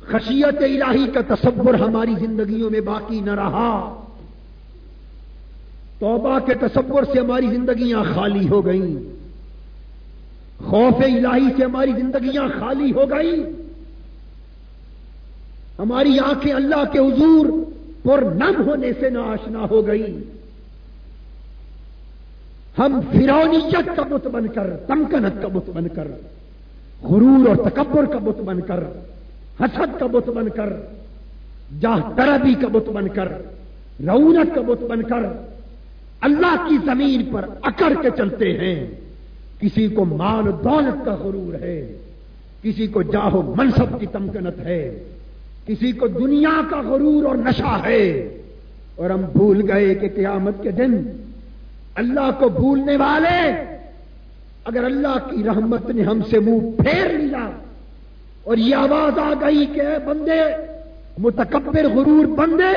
[0.00, 4.04] خشیت الہی کا تصور ہماری زندگیوں میں باقی نہ رہا۔
[5.98, 9.18] توبہ کے تصور سے ہماری زندگیاں خالی ہو گئیں۔
[10.64, 13.44] خوف الہی سے ہماری زندگیاں خالی ہو گئی
[15.78, 17.67] ہماری آنکھیں اللہ کے حضور
[18.02, 20.18] پر نم ہونے سے نہ آشنا ہو گئی۔
[22.78, 26.08] ہم فرونیت کا بت بن کر، تمکنت کا بت بن کر،
[27.02, 28.84] غرور اور تکبر کا بت بن کر،
[29.60, 30.72] حسد کا بت بن کر،
[31.80, 33.28] جاہ تربی کا بت بن کر
[34.06, 35.26] رونت کا بت بن کر،
[36.20, 38.86] اللہ کی زمین پر اکڑ کے چلتے ہیں۔
[39.60, 41.96] کسی کو مال و دولت کا غرور ہے،
[42.62, 45.04] کسی کو جاہو منصب کی تمکنت ہے۔
[45.68, 48.38] کسی کو دنیا کا غرور اور نشہ ہے
[48.96, 51.02] اور ہم بھول گئے کہ قیامت کے دن
[51.94, 53.38] اللہ کو بھولنے والے
[54.64, 57.50] اگر اللہ کی رحمت نے ہم سے منہ پھیر لیا
[58.42, 60.40] اور یہ آواز آ گئی کہ بندے،
[61.18, 62.72] متکبر غرور بندے،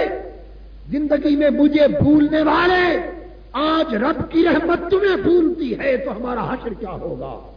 [0.89, 2.99] زندگی میں مجھے بھولنے والے،
[3.53, 7.51] آج رب کی رحمت تمہیں بھولتی ہے تو ہمارا حشر کیا ہوگا؟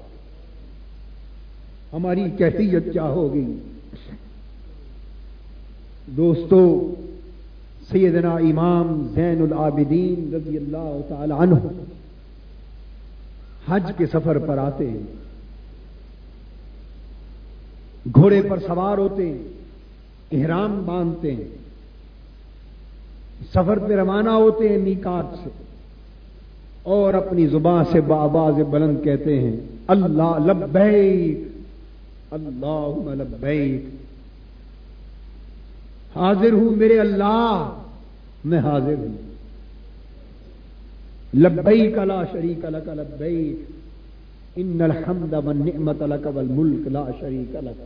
[1.93, 3.47] ہماری کیفیت کیا ہوگی؟
[6.07, 6.61] دوستو،
[7.91, 11.55] سیدنا امام زین العابدین رضی اللہ تعالی عنہ
[13.69, 15.03] حج کے سفر پر آتے ہیں،
[18.15, 19.43] گھوڑے پر سوار ہوتے ہیں،
[20.33, 21.49] احرام باندھتے ہیں،
[23.53, 25.51] سفر پہ روانہ ہوتے ہیں میکات سے،
[26.95, 29.57] اور اپنی زبان سے بآباز بلند کہتے ہیں،
[29.89, 31.39] اللہ لبیک
[32.31, 33.83] اللہ لبیک
[36.17, 37.83] حاضر ہوں میرے اللہ،
[38.45, 39.35] میں حاضر ہوں۔
[41.37, 43.63] لبئی کلا شریک لک لبئی
[44.57, 47.83] ان الحمد والنعمت لک والملک لا شریک لک۔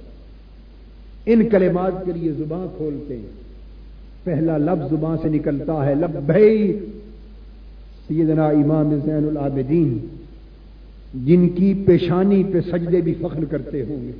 [1.26, 3.48] ان کلمات کے لیے زبان کھولتے ہیں۔
[4.24, 6.78] پہلا لفظ زبان سے نکلتا ہے لبئی
[8.08, 9.98] سیدنا امام زین العابدین،
[11.14, 14.12] جن کی پیشانی پہ سجدے بھی فخر کرتے ہوں گے۔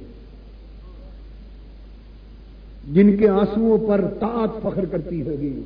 [2.93, 5.63] جن کے آنسوؤں پر طاعت فخر کرتی ہوگی،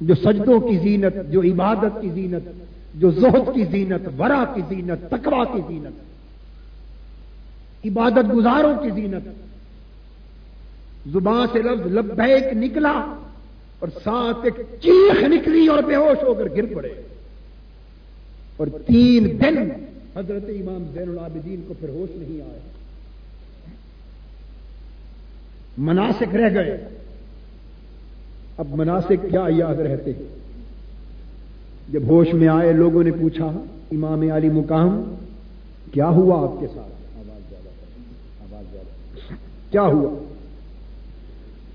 [0.00, 2.48] جو سجدوں کی زینت، جو عبادت کی زینت،
[2.94, 5.92] جو زہد کی زینت، ورا کی زینت تکوا کی زینت،
[7.86, 9.28] عبادت گزاروں کی زینت،
[11.12, 13.14] زبان سے لفظ لبیک نکلا
[13.78, 16.94] اور ساتھ ایک چیخ نکلی اور بے ہوش ہو کر گر پڑے۔
[18.56, 19.70] اور تین دن
[20.16, 22.60] حضرت امام زین العابدین کو پھر ہوش نہیں آئے۔
[25.78, 26.84] مناسک رہ گئے۔
[28.58, 30.12] اب مناسک کیا یاد رہتے؟
[31.92, 33.46] جب ہوش میں آئے، لوگوں نے پوچھا،
[33.92, 35.14] امام علی مقام،
[35.92, 36.90] کیا ہوا آپ کے ساتھ؟
[39.70, 40.24] کیا ہوا؟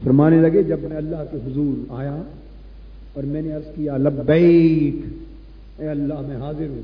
[0.03, 2.21] فرمانے لگے، جب میں اللہ کے حضور آیا
[3.13, 5.05] اور میں نے عرض کیا، لبیک،
[5.77, 6.81] اے اللہ میں حاضر ہوں،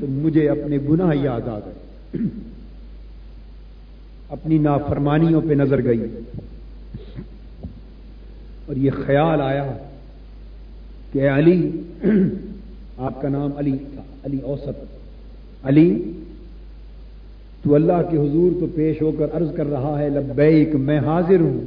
[0.00, 2.18] تو مجھے اپنے گناہ یاد آ گئے۔
[4.30, 6.04] اپنی نافرمانیوں پہ نظر گئی۔
[8.66, 9.72] اور یہ خیال آیا
[11.12, 11.70] کہ علی،
[12.98, 14.84] آپ کا نام علی تھا، علی اوسط۔
[15.62, 16.12] علی،
[17.62, 21.40] تو اللہ کے حضور تو پیش ہو کر عرض کر رہا ہے، لبیک، میں حاضر
[21.40, 21.60] ہوں،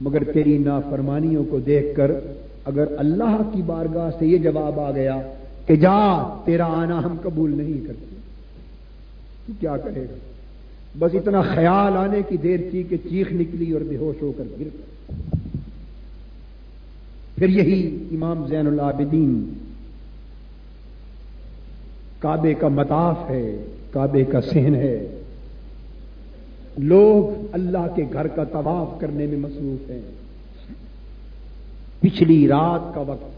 [0.00, 2.10] مگر تیری نافرمانیوں کو دیکھ کر
[2.64, 5.20] اگر اللہ کی بارگاہ سے یہ جواب آ گیا
[5.66, 8.16] کہ جا، تیرا آنا ہم قبول نہیں کرتے،
[9.46, 10.35] تو کیا کرے گا؟
[10.98, 14.44] بس اتنا خیال آنے کی دیر تھی کہ چیخ نکلی اور بے ہوش ہو کر
[14.60, 14.68] گر
[17.38, 19.52] پھر یہی امام زین العابدین۔
[22.18, 25.20] کعبے کا مطاف ہے، کعبے کا سہن ہے۔
[26.78, 30.00] لوگ اللہ کے گھر کا طواف کرنے میں مصروف ہیں۔
[32.00, 33.36] پچھلی رات کا وقت۔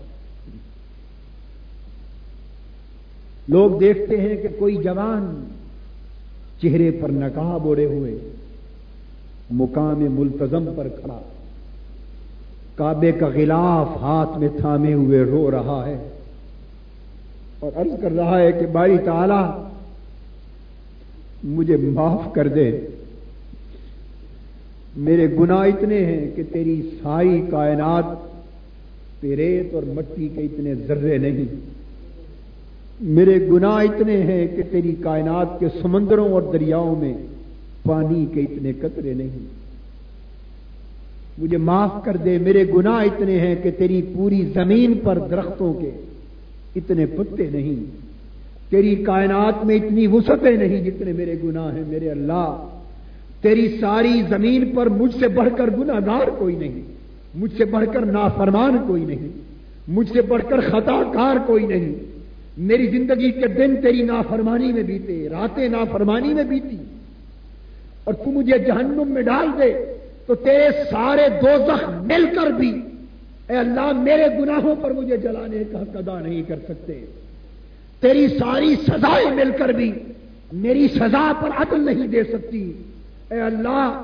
[3.48, 5.48] لوگ دیکھتے ہیں کہ کوئی جوان
[6.62, 8.18] چہرے پر نقاب اوڑے ہوئے،
[9.50, 11.20] مقام ملتظم پر کھڑا۔
[12.74, 16.09] کعبے کا غلاف ہاتھ میں تھامے ہوئے رو رہا ہے۔
[17.59, 19.66] اور عرض کر رہا ہے کہ باری تعالی،
[21.44, 22.80] مجھے معاف کر دے۔
[24.96, 28.04] میرے گناہ اتنے ہیں کہ تیری ساری کائنات
[29.24, 31.44] ریت اور مٹی کے اتنے ذرے نہیں۔
[33.01, 37.14] میرے گناہ اتنے ہیں کہ تیری کائنات کے سمندروں اور دریاؤں میں
[37.82, 39.46] پانی کے اتنے قطرے نہیں۔
[41.38, 45.90] مجھے معاف کر دے، میرے گناہ اتنے ہیں کہ تیری پوری زمین پر درختوں کے
[46.76, 47.84] اتنے پتے نہیں۔
[48.70, 52.68] تیری کائنات میں اتنی وسعتیں نہیں جتنے میرے گناہ ہیں، میرے اللہ۔
[53.40, 56.82] تیری ساری زمین پر مجھ سے بڑھ کر گناگار کوئی نہیں،
[57.34, 59.28] مجھ سے بڑھ کر نافرمان کوئی نہیں،
[59.88, 62.07] مجھ سے بڑھ کر خطا کار کوئی نہیں۔
[62.59, 66.76] میری زندگی کے دن تیری نافرمانی میں بیتے، راتیں نافرمانی میں بیتی۔
[68.04, 69.94] اور تو مجھے جہنم میں ڈال دے،
[70.26, 72.80] تو تیرے سارے دوزخ مل کر بھی۔
[73.48, 77.04] اے اللہ، میرے گناہوں پر مجھے جلانے کا حق ادا نہیں کر سکتے۔
[78.00, 79.92] تیری ساری سزائیں مل کر بھی
[80.52, 82.72] میری سزا پر عدل نہیں دے سکتی۔
[83.30, 84.02] اے اللہ،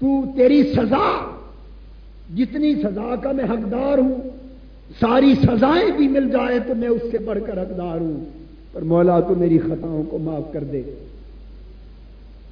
[0.00, 1.36] تو تیری سزا،
[2.36, 4.43] جتنی سزا کا میں حقدار ہوں
[4.90, 8.24] ساری سزائیں بھی مل جائے تو میں اس سے بڑھ کر حقدار ہوں۔
[8.72, 10.82] پر مولا تو میری خطاؤں کو معاف کر دے۔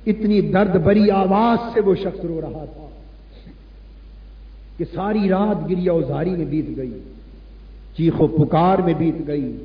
[0.07, 2.89] اتنی درد بری آواز سے وہ شخص رو رہا تھا
[4.77, 6.99] کہ ساری رات گریا ازاری میں بیت گئی
[7.97, 9.57] چیخو پکار میں بیت گئی،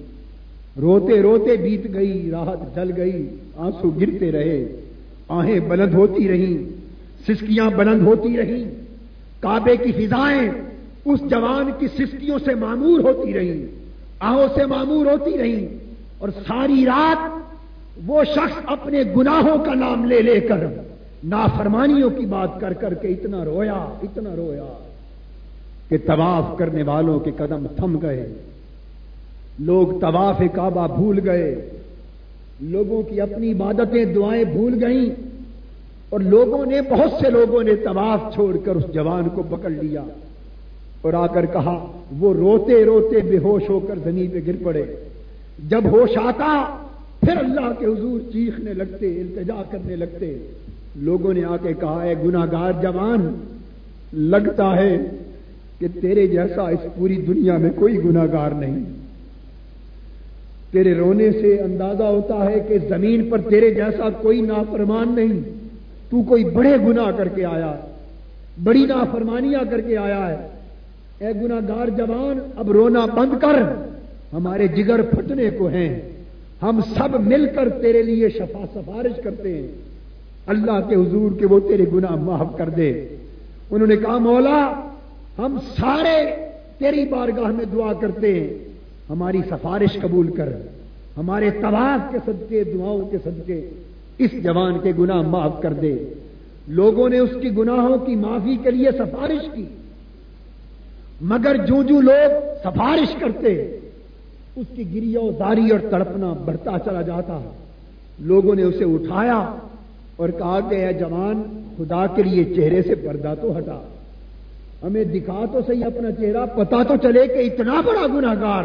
[0.82, 4.68] روتے روتے بیت گئی راحت جل گئی، آنسو گرتے رہے
[5.28, 6.70] آہیں بلند ہوتی رہیں،
[7.28, 8.66] سسکیاں بلند ہوتی رہیں،
[9.40, 10.50] کعبے کی فضائیں
[11.12, 13.66] اس جوان کی سسکیوں سے معمور ہوتی رہیں
[14.20, 15.68] آہوں سے معمور ہوتی رہیں
[16.18, 17.48] اور ساری رات
[18.06, 20.68] وہ شخص اپنے گناہوں کا نام لے لے کر
[21.24, 24.74] نافرمانیوں کی بات کر کر کے اتنا رویا اتنا رویا
[25.90, 28.34] کہ طواف کرنے والوں کے قدم تھم گئے۔
[29.60, 31.70] لوگ طواف کعبہ بھول گئے۔
[32.62, 35.28] لوگوں کی اپنی عبادتیں، دعائیں بھول گئیں۔
[36.10, 40.04] اور لوگوں نے، بہت سے لوگوں نے طواف چھوڑ کر اس جوان کو پکڑ لیا۔
[41.02, 44.84] اور آ کر کہا، وہ روتے روتے بے ہوش ہو کر زمین پہ گر پڑے۔
[45.70, 46.66] جب ہوش آتا،
[47.20, 50.38] پھر اللہ کے حضور چیخنے لگتے، التجا کرنے لگتے۔
[50.96, 53.34] لوگوں نے آ کے کہا ہے گناگار جوان،
[54.14, 54.98] لگتا ہے
[55.80, 58.84] کہ تیرے جیسا اس پوری دنیا میں کوئی گناگار نہیں۔
[60.72, 65.40] تیرے رونے سے اندازہ ہوتا ہے کہ زمین پر تیرے جیسا کوئی نافرمان نہیں۔
[66.10, 67.76] تو کوئی بڑے گنا کر کے آیا،
[68.64, 70.57] بڑی نافرمانیاں کر کے آیا ہے۔
[71.20, 73.88] اے گناگار جوان، اب رونا بند کر۔
[74.34, 76.00] ہمارے جگر پھٹنے کو ہیں۔
[76.62, 79.68] ہم سب مل کر تیرے لیے شفا سفارش کرتے ہیں۔
[80.48, 83.08] اللہ کے حضور کے وہ تیرے گناہ معاف کر دے۔
[83.72, 84.90] انہوں نے کہا، مولا،
[85.38, 86.36] ہم سارے
[86.78, 88.54] تیری بارگاہ میں دعا کرتے ہیں۔
[89.10, 90.50] ہماری سفارش قبول کر۔
[91.18, 93.70] ہمارے طواف کے صدقے، دعاؤں کے صدقے۔
[94.18, 95.98] اس جوان کے گناہ معاف کر دے۔
[96.68, 99.66] لوگوں نے اس کی گناہوں کی معافی کے لیے سفارش کی۔
[101.22, 102.30] مگر جو جو لوگ
[102.64, 103.78] سفارش کرتے،
[104.56, 107.40] اس کی گریا داری اور تڑپنا بڑھتا چلا جاتا۔
[108.20, 109.56] لوگوں نے اسے اٹھایا
[110.16, 113.80] اور کہا کہ اے جوان، خدا کے لیے چہرے سے پردہ تو ہٹا۔
[114.84, 118.64] ہمیں دکھا تو صحیح اپنا چہرہ پتا تو چلے کہ اتنا بڑا گناگار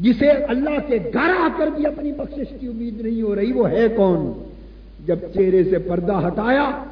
[0.00, 3.70] جسے اللہ کے گھر آ کر بھی اپنی بخشش کی امید نہیں ہو رہی، وہ
[3.70, 4.44] ہے کون؟
[5.06, 6.84] جب چہرے سے پردہ ہٹایا،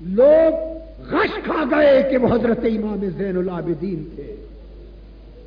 [0.00, 4.36] لوگ غش کھا گئے کہ وہ حضرت امام زین العابدین تھے،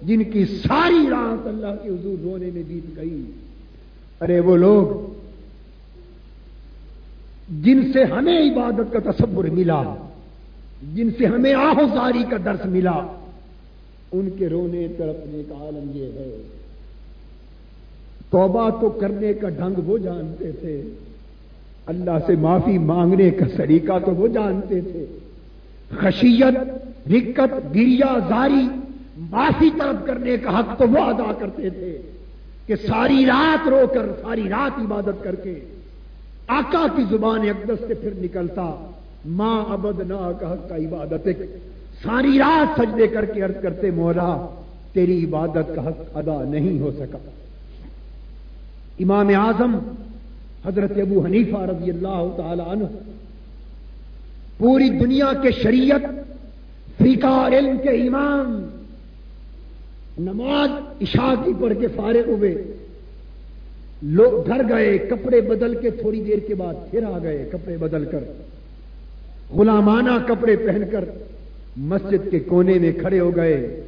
[0.02, 3.24] جن کی ساری رات اللہ کے حضور رونے میں بیت گئی۔
[4.22, 5.14] ارے وہ لوگ،
[7.64, 9.95] جن سے ہمیں عبادت کا تصور ملا،
[10.93, 13.08] جن سے ہمیں آہوزاری کا درس ملا،
[14.12, 16.41] ان کے رونے تڑپنے کا عالم یہ ہے۔
[18.30, 20.82] توبہ تو کرنے کا ڈھنگ وہ جانتے تھے،
[21.86, 25.06] اللہ سے معافی مانگنے کا طریقہ تو وہ جانتے تھے۔
[25.92, 26.58] خشیت
[27.12, 28.68] رکت گریا زاری،
[29.30, 31.98] معافی طلب کرنے کا حق تو وہ ادا کرتے تھے
[32.68, 35.60] کہ ساری رات رو کر، ساری رات عبادت کر کے
[36.48, 38.70] آقا کی زبان اقدس سے پھر نکلتا،
[39.26, 41.28] ماں ابد نہ کا حق کا عبادت
[42.04, 44.36] ساری رات سجدے کر کے عرض کرتے، مولا،
[44.94, 47.18] تیری عبادت کا حق ادا نہیں ہو سکا۔
[49.00, 49.78] امام اعظم
[50.66, 52.86] حضرت ابو حنیفہ رضی اللہ تعالی عنہ
[54.60, 56.01] پوری دنیا کے شریعت
[56.97, 58.66] فیقہ اور علم کے امام،
[60.18, 60.70] نماز،
[61.01, 62.74] عشاء کی پڑھ کے فارغ ہوئے۔
[64.01, 68.05] لوگ گھر گئے، کپڑے بدل کے تھوڑی دیر کے بعد پھر آ گئے، کپڑے بدل
[68.05, 68.24] کر۔
[69.53, 71.05] غلامانہ کپڑے پہن کر
[71.78, 73.84] مسجد کے کونے میں کھڑے ہو گئے۔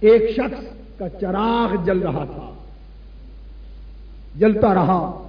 [0.00, 0.64] ایک شخص
[0.98, 2.54] کا چراغ جل رہا تھا۔
[4.36, 5.23] جلتا رہا۔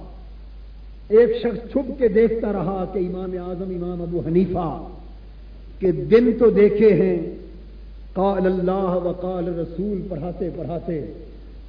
[1.08, 4.88] ایک شخص چھپ کے دیکھتا رہا کہ امام اعظم، امام ابو حنیفہ
[5.78, 7.34] کے دن تو دیکھے ہیں۔
[8.12, 11.12] قال اللہ و قال رسول، پڑھاتے پڑھاتے۔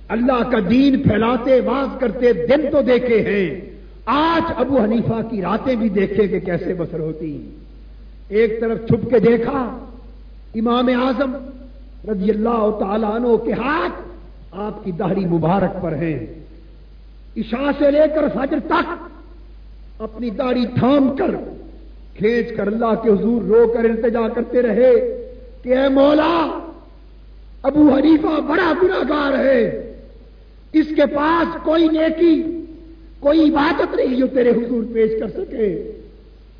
[0.07, 3.61] اللہ کا دین پھیلاتے، واز کرتے دن تو دیکھے ہیں۔
[4.05, 7.49] آج ابو حنیفہ کی راتیں بھی دیکھے کہ کیسے بسر ہوتی۔
[8.29, 9.88] ایک طرف چھپ کے دیکھا
[10.55, 11.33] امام اعظم
[12.11, 14.01] رضی اللہ تعالیٰ عنہ کے ہاتھ
[14.51, 16.19] آپ کی دہری مبارک پر ہیں۔
[17.38, 19.16] عشاء سے لے کر فجر تک
[20.00, 21.32] اپنی داڑھی تھام کر
[22.18, 24.91] کھینچ کر اللہ کے حضور رو کر التجا کرتے رہے
[25.62, 26.60] کہ اے مولا،
[27.64, 29.93] ابو حریفہ بڑا گناگار ہے۔
[30.74, 32.66] اس کے پاس کوئی نیکی،
[33.20, 35.91] کوئی عبادت نہیں جو تیرے حضور پیش کر سکے۔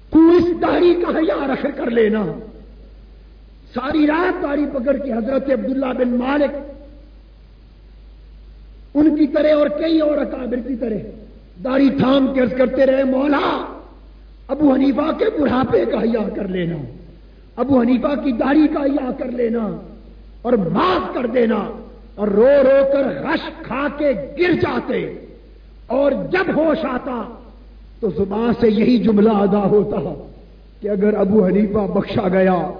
[0.10, 2.26] تو اس داڑھی کا حیا رکھ کر لینا۔
[3.74, 6.58] ساری رات داڑھی پکڑ کے حضرت عبداللہ بن مالک،
[8.94, 11.17] ان کی طرح اور کئی اور اکابر کی طرح۔
[11.64, 13.66] داڑھی تھام کے کرتے رہے، مولا،
[14.48, 16.76] ابو حنیفہ کے بڑھاپے کا حیا کر لینا،
[17.56, 19.78] ابو حنیفہ کی داڑھی کا حیا کر لینا
[20.42, 21.70] اور معاف کر دینا
[22.16, 25.14] اور رو رو کر غش کھا کے گر جاتے۔
[25.88, 27.24] اور جب ہوش آتا
[28.00, 30.26] تو زبان سے یہی جملہ ادا ہوتا
[30.82, 32.72] کہ اگر ابو حنیفہ بخشا گیا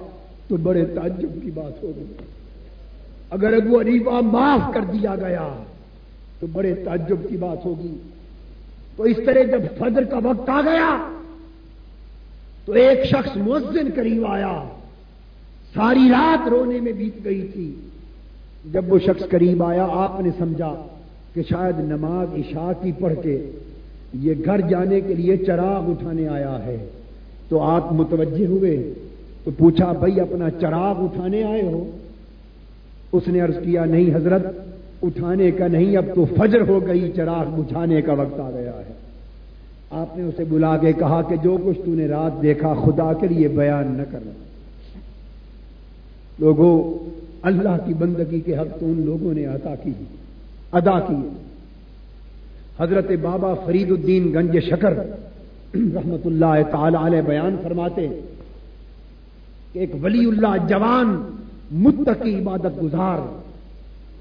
[0.48, 2.14] تو بڑے تعجب کی بات ہوگی
[3.30, 5.50] اگر ابو حنیفہ معاف کر دیا گیا
[6.40, 7.98] تو بڑے تعجب کی بات ہوگی۔
[8.98, 11.10] تو اس طرح جب فجر کا وقت آ گیا
[12.66, 14.64] تو ایک شخص مؤذن قریب آیا۔
[15.74, 17.76] ساری رات رونے میں بیت گئی تھی۔
[18.72, 20.88] جب وہ شخص قریب آیا، آپ نے سمجھا
[21.34, 23.52] کہ شاید نماز عشاء کی پڑھ کے
[24.14, 26.88] یہ گھر جانے کے لیے چراغ اٹھانے آیا ہے۔
[27.50, 28.94] تو آپ متوجہ ہوئے
[29.44, 31.98] تو پوچھا، بھائی، اپنا چراغ اٹھانے آئے ہو؟
[33.12, 34.67] اس نے عرض کیا، نہیں حضرت
[35.04, 38.94] اٹھانے کا نہیں، اب تو فجر ہو گئی، چراغ بجھانے کا وقت آ گیا ہے۔
[39.92, 43.28] آپ نے اسے بلا کے کہا کہ جو کچھ تو نے رات دیکھا، خدا کے
[43.28, 44.32] لیے بیان نہ کرنا۔
[46.40, 46.94] لوگوں،
[47.42, 49.92] اللہ کی بندگی کے حق تو ان لوگوں نے عطا کی،
[50.72, 51.28] ادا کی۔
[52.80, 54.94] حضرت بابا فرید الدین گنج شکر
[55.74, 58.08] رحمت اللہ تعالی علیہ بیان فرماتے
[59.74, 61.38] کہ ایک ولی اللہ جوان،
[61.72, 63.47] متقی عبادت گزار۔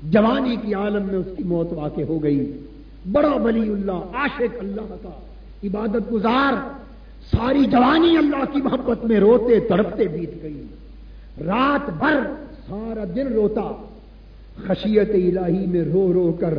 [0.02, 2.52] جوانی کی عالم میں اس کی موت واقع ہو گئی۔
[3.12, 5.20] بڑا ولی اللہ، عاشق اللہ کا
[5.64, 6.52] عبادت گزار۔
[7.36, 10.62] ساری جوانی اللہ کی محبت میں روتے، تڑپتے بیت گئی۔
[11.46, 12.20] رات بھر
[12.68, 13.72] سارا دن روتا۔
[14.66, 16.54] خشیت الہی میں رو رو کر،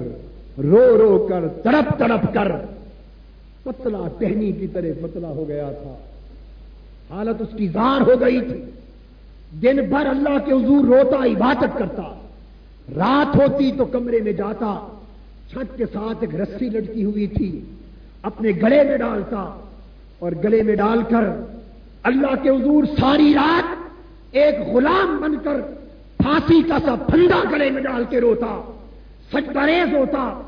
[0.64, 2.52] رو رو کر، تڑپ تڑپ کر۔
[3.64, 5.98] پتلا ٹہنی کی طرح پتلا ہو گیا تھا۔
[7.10, 8.64] حالت اس کی زار ہو گئی تھی۔
[9.62, 12.27] دن بھر اللہ کے حضور روتا، عبادت کرتا۔
[12.96, 14.88] رات ہوتی تو کمرے میں جاتا،
[15.52, 17.50] چھت کے ساتھ ایک رسی لڑکی ہوئی تھی،
[18.24, 19.42] اپنے گلے میں ڈالتا
[20.20, 21.26] اور گلے میں ڈال کر
[22.04, 25.62] اللہ کے حضور ساری رات ایک غلام بن کر
[26.18, 28.62] پھانسی کا سا پھندا گلے میں ڈال کے روتا
[29.32, 30.42] سچ پریز ہوتا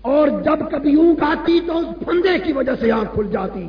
[0.00, 3.64] اور جب کبھی اونگ آتی تو اس پھندے کی وجہ سے آنکھ کھل جاتی۔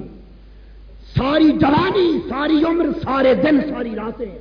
[1.17, 4.37] ساری جوانی، ساری عمر، سارے دن، ساری راتیں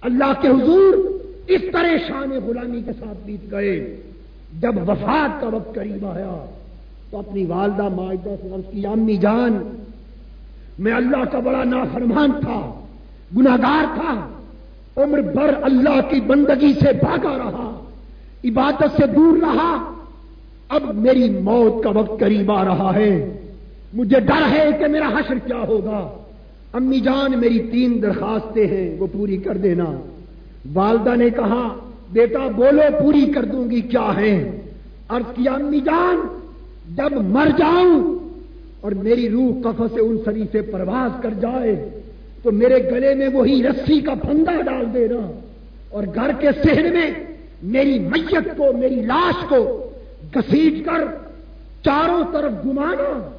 [0.00, 2.12] اللہ کے حضور اس طرح
[2.46, 3.96] غلامی کے ساتھ بیت گئے۔
[4.60, 6.44] جب وفات کا وقت قریب آیا،
[7.10, 9.84] تو اپنی والدہ معاہدہ سے عرض کی امی جان،
[10.78, 12.80] میں اللہ کا بڑا نافرمان تھا
[13.36, 14.28] گناگار تھا،
[14.96, 17.84] عمر بھر اللہ کی بندگی سے بھاگا رہا،
[18.44, 19.94] عبادت سے دور رہا،
[20.68, 23.36] اب میری موت کا وقت قریب آ رہا ہے۔
[23.94, 26.10] مجھے ڈر ہے کہ میرا حشر کیا ہوگا۔
[26.72, 29.84] امی جان، میری تین درخواستیں ہیں، وہ پوری کر دینا۔
[30.74, 31.76] والدہ نے کہا،
[32.12, 34.60] بیٹا بولو، پوری کر دوں گی، کیا ہے
[35.10, 36.20] ارض کیا، امی جان،
[36.96, 38.18] جب مر جاؤں
[38.80, 41.88] اور میری روح کف سے ان سری سے پرواز کر جائے،
[42.42, 45.30] تو میرے گلے میں وہی رسی کا پھندا ڈال دینا
[45.90, 47.10] اور گھر کے سہر میں
[47.62, 49.90] میری میت کو، میری لاش کو
[50.36, 51.04] گسیٹ کر
[51.84, 53.30] چاروں طرف گمانا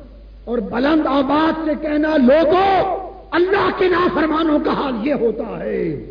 [0.45, 2.97] اور بلند آباد سے کہنا، لوگوں،
[3.31, 6.05] اللہ کے نافرمانوں کا حال یہ ہوتا ہے۔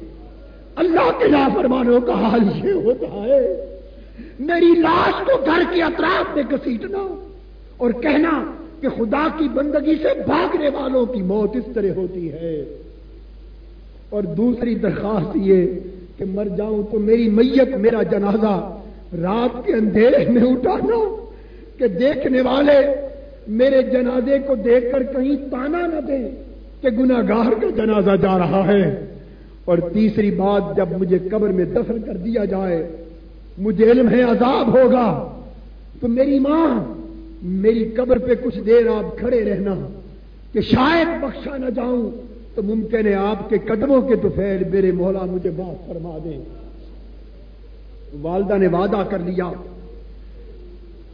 [0.76, 3.64] اللہ کے نافرمانوں کا حال یہ ہوتا ہے،
[4.40, 7.24] میری لاش کو گھر کے اطراف میں گسیٹنا
[7.76, 8.44] اور کہنا
[8.80, 12.64] کہ خدا کی بندگی سے بھاگنے والوں کی موت اس طرح ہوتی ہے۔
[14.10, 15.66] اور دوسری درخواست یہ
[16.18, 18.76] کہ مر جاؤں تو میری میت، میرا جنازہ
[19.22, 21.26] رات کے اندھیرے میں اٹھانا
[21.78, 23.08] کہ دیکھنے والے
[23.48, 26.30] میرے جنازے کو دیکھ کر کہیں تانا نہ دیں
[26.80, 29.09] کہ گناگار کا جنازہ جا رہا ہے۔
[29.70, 32.78] اور تیسری بات جب مجھے قبر میں دفن کر دیا جائے،
[33.58, 35.08] مجھے علم ہے، عذاب ہوگا۔
[36.00, 36.94] تو میری ماں،
[37.42, 39.74] میری قبر پہ کچھ دیر آپ کھڑے رہنا
[40.52, 42.10] کہ شاید بخشا نہ جاؤں،
[42.54, 46.38] تو ممکن ہے آپ کے قدموں کے تو پھیل میرے مولا مجھے بات فرما دیں
[48.22, 49.50] والدہ نے وعدہ کر لیا۔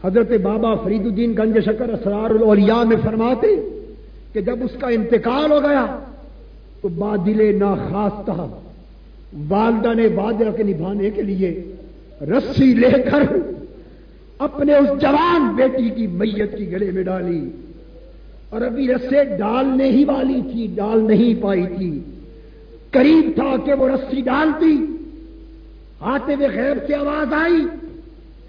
[0.05, 3.47] حضرت بابا فرید الدین گنج شکر اسرار الاولیاء میں فرماتے
[4.33, 5.87] کہ جب اس کا انتقال ہو گیا
[6.83, 8.61] تو بادل نا خاص تھا۔
[9.49, 11.73] والدہ نے وعدہ کے نبھانے کے لیے
[12.21, 13.23] رسی لے کر
[14.39, 17.51] اپنے اس جوان بیٹی کی میت کی گلے میں ڈالی۔
[18.51, 22.01] اور ابھی رسے ڈالنے ہی والی تھی، ڈال نہیں پائی تھی۔
[22.91, 24.87] قریب تھا کہ وہ رسی ڈالتی
[26.01, 27.67] آتے ہوئے غیر سے آواز آئی،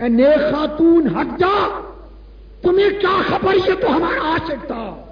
[0.01, 1.81] اے نیک خاتون، ہٹ جا۔
[2.61, 5.05] تمہیں کیا خبر؟ یہ تو ہمارا عاشق تھا۔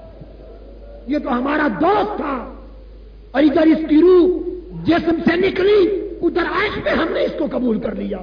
[1.08, 2.55] یہ تو ہمارا دوست تھا۔
[3.36, 4.40] اور ادھر اس کی روح
[4.88, 8.18] جسم سے نکلی، ادھر آئس میں ہم نے اس کو قبول کر لیا۔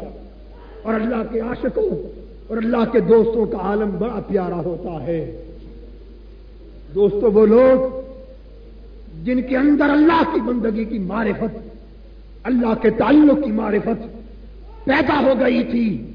[0.83, 1.91] اور اللہ کے عاشقوں
[2.49, 5.43] اور اللہ کے دوستوں کا عالم بڑا پیارا ہوتا ہے۔
[6.95, 8.01] دوستوں وہ لوگ
[9.25, 11.59] جن کے اندر اللہ کی بندگی کی معرفت،
[12.43, 14.07] اللہ کے تعلق کی معرفت
[14.85, 16.07] پیدا ہو گئی تھی،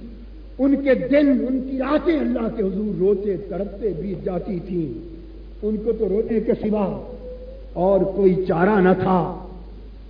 [0.59, 5.07] ان کے دن، ان کی راتیں اللہ کے حضور روتے، تڑپتے، بیت جاتی تھیں۔
[5.61, 7.13] ان کو تو رونے کے سوا
[7.77, 9.45] اور کوئی چارہ نہ تھا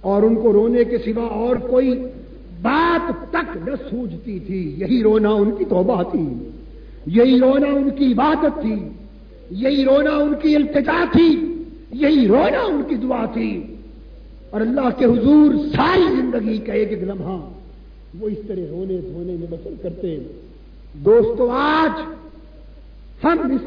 [0.02, 2.04] اور ان کو رونے کے سوا اور کوئی
[2.62, 6.50] بات تک نہ سوجتی تھی۔ یہی رونا ان کی توبہ تھی۔
[7.06, 8.88] یہی رونا ان کی عبادت تھی۔
[9.52, 11.54] یہی رونا ان کی التجا تھی۔
[11.92, 13.76] یہی رونا ان کی دعا تھی۔
[14.50, 17.50] اور اللہ کے حضور ساری زندگی کا ایک ایک لمحہ
[18.20, 20.18] وہ اس طرح رونے دھونے میں بسر کرتے۔
[21.06, 22.02] دوستو، آج
[23.24, 23.62] ہم اس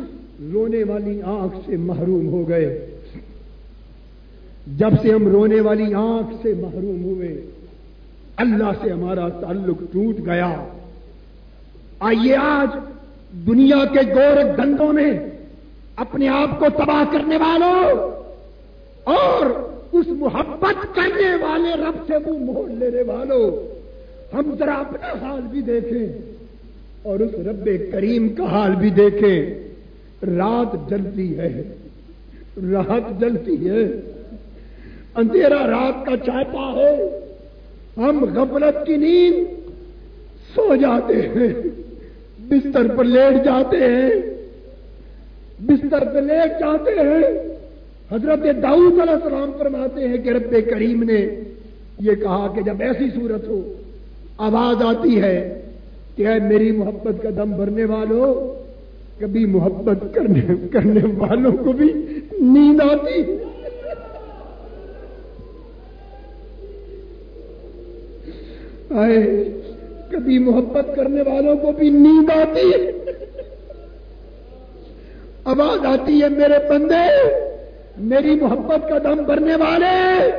[0.52, 2.89] رونے والی آنکھ سے محروم ہو گئے۔
[4.66, 7.46] جب سے ہم رونے والی آنکھ سے محروم ہوئے،
[8.36, 10.64] اللہ سے ہمارا تعلق ٹوٹ گیا۔
[12.00, 12.76] آئیے آج
[13.46, 15.10] دنیا کے گور گندوں میں
[15.96, 17.98] اپنے آپ کو تباہ کرنے والوں
[19.04, 19.46] اور
[19.92, 23.74] اس محبت کرنے والے رب سے وہ موڑ لینے والوں،
[24.34, 26.06] ہم ذرا اپنا حال بھی دیکھیں
[27.02, 29.70] اور اس رب کریم کا حال بھی دیکھیں۔
[30.26, 31.62] رات جلتی ہے،
[32.72, 34.09] رات جلتی ہے۔
[35.16, 37.20] اندھیرا رات کا چاہتا ہے۔
[37.96, 39.44] ہم غفلت کی نیند
[40.54, 41.54] سو جاتے ہیں۔
[42.48, 44.10] بستر پر لیٹ جاتے ہیں۔
[45.60, 47.38] بستر پہ لیٹ جاتے ہیں۔
[48.12, 51.26] حضرت داؤد علیہ السلام فرماتے ہیں کہ رب کریم نے
[52.00, 53.72] یہ کہا کہ جب ایسی صورت ہو،
[54.38, 55.60] آواز آتی ہے
[56.16, 58.60] کہ اے میری محبت کا دم بھرنے والوں
[59.20, 61.92] کبھی محبت کرنے کرنے والوں کو بھی
[62.40, 63.22] نیند آتی۔
[68.90, 69.44] آئے،
[70.10, 72.92] کبھی محبت کرنے والوں کو بھی نیند آتی ہے۔
[75.44, 77.22] آواز آتی ہے، میرے بندے،
[77.98, 80.30] میری محبت کا دم بھرنے والے،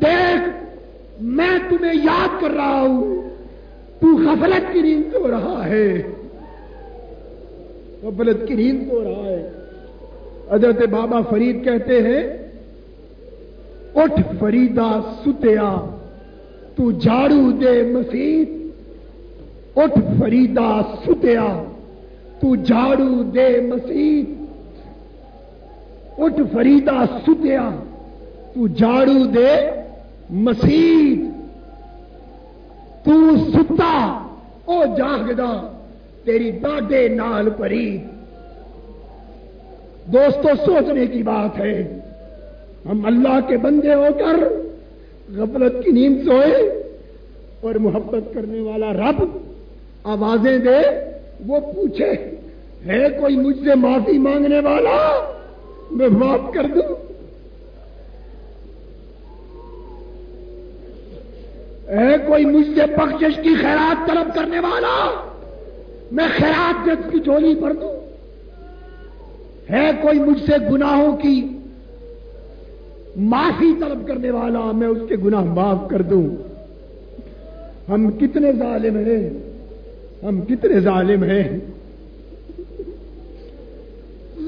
[0.00, 0.64] دیکھ،
[1.20, 3.30] میں تمہیں یاد کر رہا ہوں۔
[4.00, 6.02] تو غفلت کی نیند سو رہا ہے۔
[8.02, 9.52] غفلت کی نیند سو رہا ہے۔
[10.50, 12.36] حضرت بابا فرید کہتے ہیں،
[13.94, 15.96] اٹھ فریدا ستیا۔
[16.80, 18.44] تو جھاڑو دے مسیح۔
[19.76, 21.62] اٹھ فریدا ستیا،
[22.40, 24.22] تو جھاڑو دے مسیح۔
[26.18, 27.70] اٹھ فریدا ستیا،
[28.54, 29.70] تو جھاڑو دے
[30.30, 31.16] مسیح۔
[33.04, 34.28] تو ستا،
[34.64, 35.72] او جاگدا،
[36.24, 37.98] تیری ڈاڈے نال پری۔
[40.06, 41.98] دوستو، سوچنے کی بات ہے،
[42.90, 44.69] ہم اللہ کے بندے ہو کر
[45.36, 46.82] غفلت کی نیند سوئے
[47.60, 49.24] اور محبت کرنے والا رب
[50.04, 50.78] آوازیں دے،
[51.46, 52.12] وہ پوچھے،
[52.86, 55.32] ہے کوئی مجھ سے معافی مانگنے والا؟
[55.90, 56.94] میں معاف کر دوں۔
[61.88, 65.24] ہے کوئی مجھ سے بخشش کی خیرات طلب کرنے والا؟
[66.12, 68.10] میں خیرات جج کی جولی پر دوں۔
[69.70, 71.59] ہے کوئی مجھ سے گناہوں کی
[73.16, 76.36] معافی طلب کرنے والا میں اس کے گناہ معاف کر دوں۔
[77.88, 79.30] ہم کتنے ظالم ہیں۔
[80.22, 81.58] ہم کتنے ظالم ہیں۔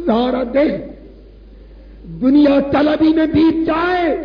[0.06, 0.68] سارا دن
[2.20, 4.16] دنیا طلبی میں بیت جائے۔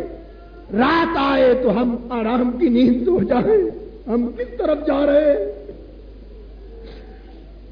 [0.72, 3.70] رات آئے تو ہم آرام کی نیند سو جائیں
[4.06, 5.62] ہم کس طرف جا رہے؟ ہیں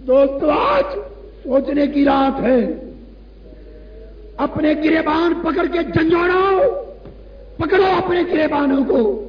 [0.07, 0.99] دوستو، آج
[1.43, 2.86] سوچنے کی رات ہے۔
[4.37, 6.75] اپنے گربان پکڑ کے جنجوڑو
[7.57, 9.29] پکڑو اپنے گربانوں کو۔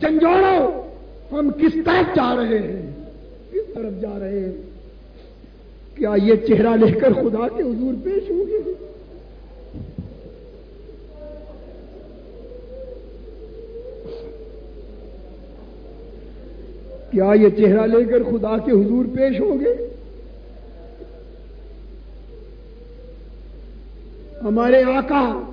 [0.00, 0.82] جنجوڑو
[1.32, 2.90] ہم کس طرف جا رہے ہیں؟
[3.52, 4.52] کس طرف جا رہے ہیں؟
[5.94, 8.72] کیا یہ چہرہ لے کر خدا کے حضور پیش ہوں گے؟
[17.10, 19.95] کیا یہ چہرہ لے کر خدا کے حضور پیش ہوں گے؟
[24.46, 25.52] ہمارے آقا،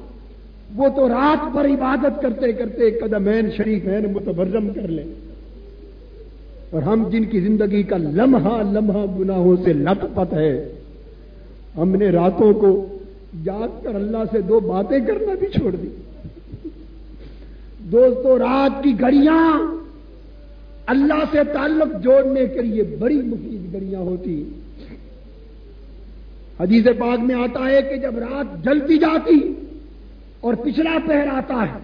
[0.76, 5.04] وہ تو رات پر عبادت کرتے کرتے قدمین شریفین متبرم کر لیں۔
[6.72, 10.72] اور ہم جن کی زندگی کا لمحہ لمحہ گناہوں سے لت پت ہے،
[11.78, 12.88] ہم نے راتوں کو
[13.44, 15.88] جاگ کر اللہ سے دو باتیں کرنا بھی چھوڑ دی۔
[17.92, 19.62] دوستو، رات کی گھڑیاں
[20.88, 24.50] اللہ سے تعلق جوڑنے کے لیے بڑی مفید گھڑیاں ہوتی۔
[26.64, 29.54] حدیث پاک میں آتا ہے کہ جب رات جلتی جاتی
[30.42, 31.80] اور پچھلا پہر آتا ہے،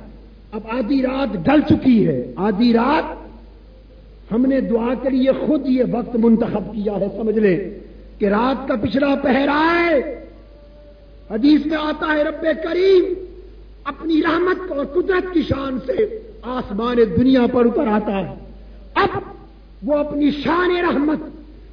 [0.51, 3.17] اب آدھی رات ڈل چکی ہے۔ آدھی رات
[4.33, 7.79] ہم نے دعا کے لیے خود یہ وقت منتخب کیا ہے، سمجھ لیں
[8.19, 10.25] کہ رات کا پچھلا پہر آئے۔
[11.31, 13.13] حدیث میں آتا ہے، رب کریم
[13.83, 18.33] اپنی رحمت اور قدرت کی شان سے آسمان دنیا پر اتر آتا ہے۔
[18.93, 19.19] اب
[19.83, 21.19] وہ اپنی شان رحمت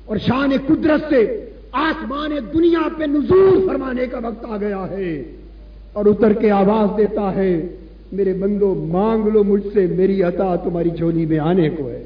[0.04, 1.45] اور شان قدرت سے
[1.76, 5.22] آسمان دنیا پہ نزول فرمانے کا وقت آ گیا ہے
[5.92, 7.52] اور اتر کے آواز دیتا ہے،
[8.12, 12.02] میرے بندو، مانگ لو مجھ سے میری عطا تمہاری جھولی میں آنے کو ہے۔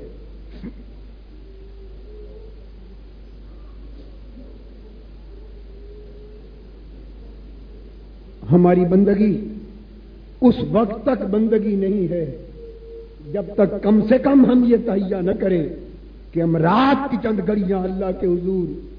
[8.53, 9.33] ہماری بندگی
[10.41, 12.25] اس وقت تک بندگی نہیں ہے
[13.33, 15.67] جب تک کم سے کم ہم یہ تہیا نہ کریں
[16.33, 18.90] کہ ہم رات کی چند گڑیاں اللہ کے حضور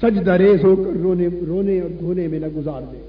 [0.00, 3.02] سجدہ ریز ہو کر رونے رونے اور دھونے میں نہ گزار دیں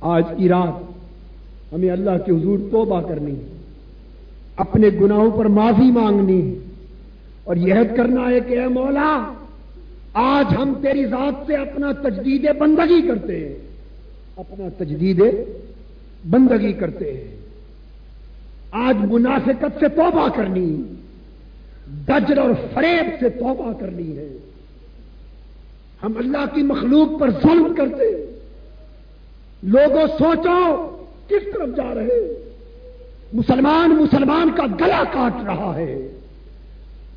[0.00, 0.94] آج کی رات
[1.74, 3.56] ہمیں اللہ کے حضور توبہ کرنی ہے۔
[4.56, 6.58] اپنے گناہوں پر معافی مانگنی ہے۔
[7.44, 9.32] اور یہ کرنا ہے کہ اے مولا،
[10.14, 13.54] آج ہم تیری ذات سے اپنا تجدید بندگی کرتے ہیں۔
[14.36, 15.22] اپنا تجدید
[16.30, 17.36] بندگی کرتے ہیں۔
[18.70, 20.82] آج منافقت سے توبہ کرنی
[22.08, 24.28] دجر اور فریب سے توبہ کرنی ہے۔
[26.02, 28.34] ہم اللہ کی مخلوق پر ظلم کرتے
[29.62, 30.86] لوگوں سوچو
[31.28, 32.44] کس طرف جا رہے
[33.32, 36.08] مسلمان مسلمان کا گلا کاٹ رہا ہے۔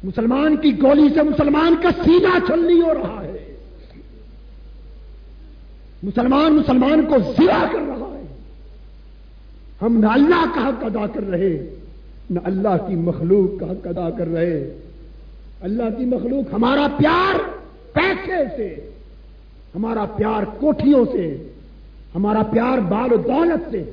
[0.03, 3.55] مسلمان کی گولی سے مسلمان کا سینہ چھلنی ہو رہا ہے۔
[6.03, 8.23] مسلمان مسلمان کو ضیا کر رہا ہے۔
[9.81, 11.75] ہم نہ اللہ کا حق ادا کر رہے
[12.29, 14.79] نہ اللہ کی مخلوق کا حق ادا کر رہے
[15.61, 17.56] اللہ کی مخلوق ہمارا پیار
[17.97, 18.89] پیسے سے،
[19.75, 21.37] ہمارا پیار کوٹھیوں سے،
[22.15, 23.83] ہمارا پیار بال و دولت سے،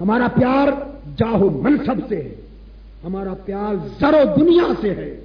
[0.00, 0.68] ہمارا پیار
[1.16, 2.34] جاہو منصب سے،
[3.04, 5.20] ہمارا پیار زر و دنیا سے ہے۔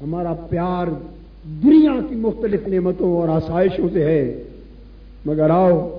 [0.00, 0.86] ہمارا پیار
[1.44, 4.42] دنیا کی مختلف نعمتوں اور آسائشوں سے ہے۔
[5.26, 5.98] مگر آؤ،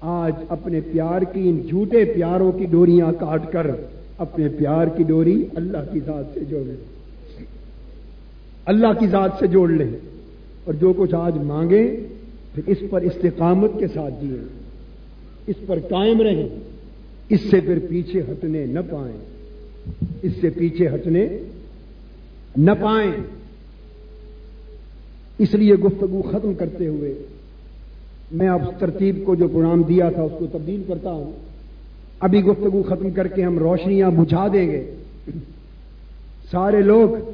[0.00, 3.66] آج اپنے پیار کی ان جھوٹے پیاروں کی ڈوریاں کاٹ کر
[4.18, 6.76] اپنے پیار کی ڈوری اللہ کی ذات سے جوڑ لیں۔
[8.66, 10.17] اللہ کی ذات سے جوڑ لیں۔
[10.64, 11.96] اور جو کچھ آج مانگیں،
[12.54, 14.38] پھر اس پر استقامت کے ساتھ جیے
[15.46, 16.48] اس پر قائم رہیں۔
[17.28, 19.16] اس سے پھر پیچھے ہٹنے نہ پائیں۔
[20.22, 21.28] اس سے پیچھے ہٹنے
[22.56, 23.12] نہ پائیں۔
[25.38, 27.14] اس لیے گفتگو ختم کرتے ہوئے
[28.32, 31.32] میں اب ترتیب کو جو پروگرام دیا تھا، اس کو تبدیل کرتا ہوں۔
[32.20, 34.94] ابھی گفتگو ختم کر کے ہم روشنیاں بجھا دیں گے۔
[36.50, 37.30] سارے لوگ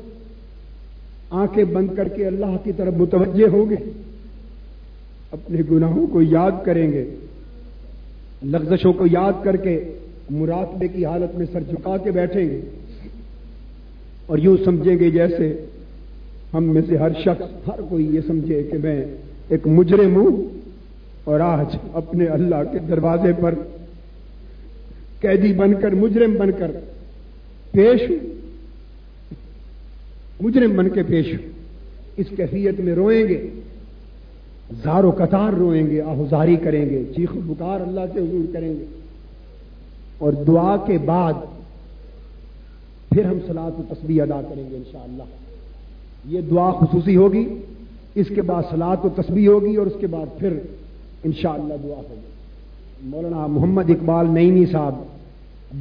[1.31, 3.91] آنکھیں بند کر کے اللہ کی طرف متوجہ ہوں گے۔
[5.31, 7.05] اپنے گناہوں کو یاد کریں گے۔
[8.43, 9.85] لغزشوں کو یاد کر کے
[10.31, 12.61] مراقبے کی حالت میں سر جھکا کے بیٹھیں گے۔
[14.27, 15.67] اور یوں سمجھیں گے جیسے
[16.55, 19.05] ہم میں سے ہر شخص، ہر کوئی یہ سمجھے کہ میں
[19.49, 20.59] ایک مجرم ہوں
[21.25, 23.55] اور آج اپنے اللہ کے دروازے پر
[25.21, 26.71] قیدی بن کر، مجرم بن کر
[27.73, 28.44] پیش ہوں۔
[30.41, 31.27] مجرم بن کے پیش
[32.17, 33.51] اس کیفیت میں روئیں گے۔
[34.85, 38.85] زار و قطار روئیں گے آہذاری کریں گے، چیخ بکار اللہ سے حضور کریں گے۔
[40.19, 41.33] اور دعا کے بعد
[43.11, 45.23] پھر ہم سلاد و تسبیح ادا کریں گے انشاءاللہ۔
[46.27, 47.49] یہ دعا خصوصی ہوگی،
[48.15, 50.59] اس کے بعد سلاد و تسبیح ہوگی اور اس کے بعد پھر
[51.25, 52.21] انشاءاللہ دعا ہوگی۔
[53.03, 54.95] مولانا محمد اقبال نئینی صاحب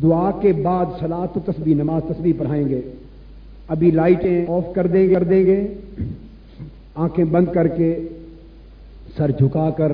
[0.04, 2.82] دعا کے بعد سلاد و تسبیح نماز تسبیح پڑھائیں گے۔
[3.68, 5.68] ابھی لائٹیں آف کر دیں گے، کر دیں گے۔
[6.95, 7.99] آنکھیں بند کر کے
[9.18, 9.91] سر جھکا کر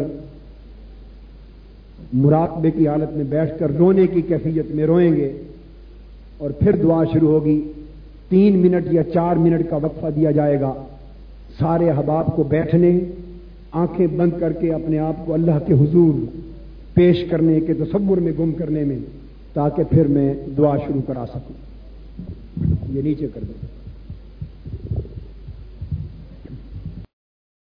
[2.14, 5.42] مراقبے کی حالت میں بیٹھ کر رونے کی کیفیت میں روئیں گے۔
[6.38, 7.72] اور پھر دعا شروع ہوگی۔
[8.30, 10.74] تین منٹ یا چار منٹ کا وقفہ دیا جائے گا۔
[11.60, 13.00] سارے احباب کو بیٹھنے،
[13.72, 16.14] آنکھیں بند کر کے اپنے آپ کو اللہ کے حضور
[16.94, 19.00] پیش کرنے کے تصور میں گم کرنے میں،
[19.54, 21.69] تاکہ پھر میں دعا شروع کرا سکوں۔
[22.90, 23.79] یہ نیچے کر دوں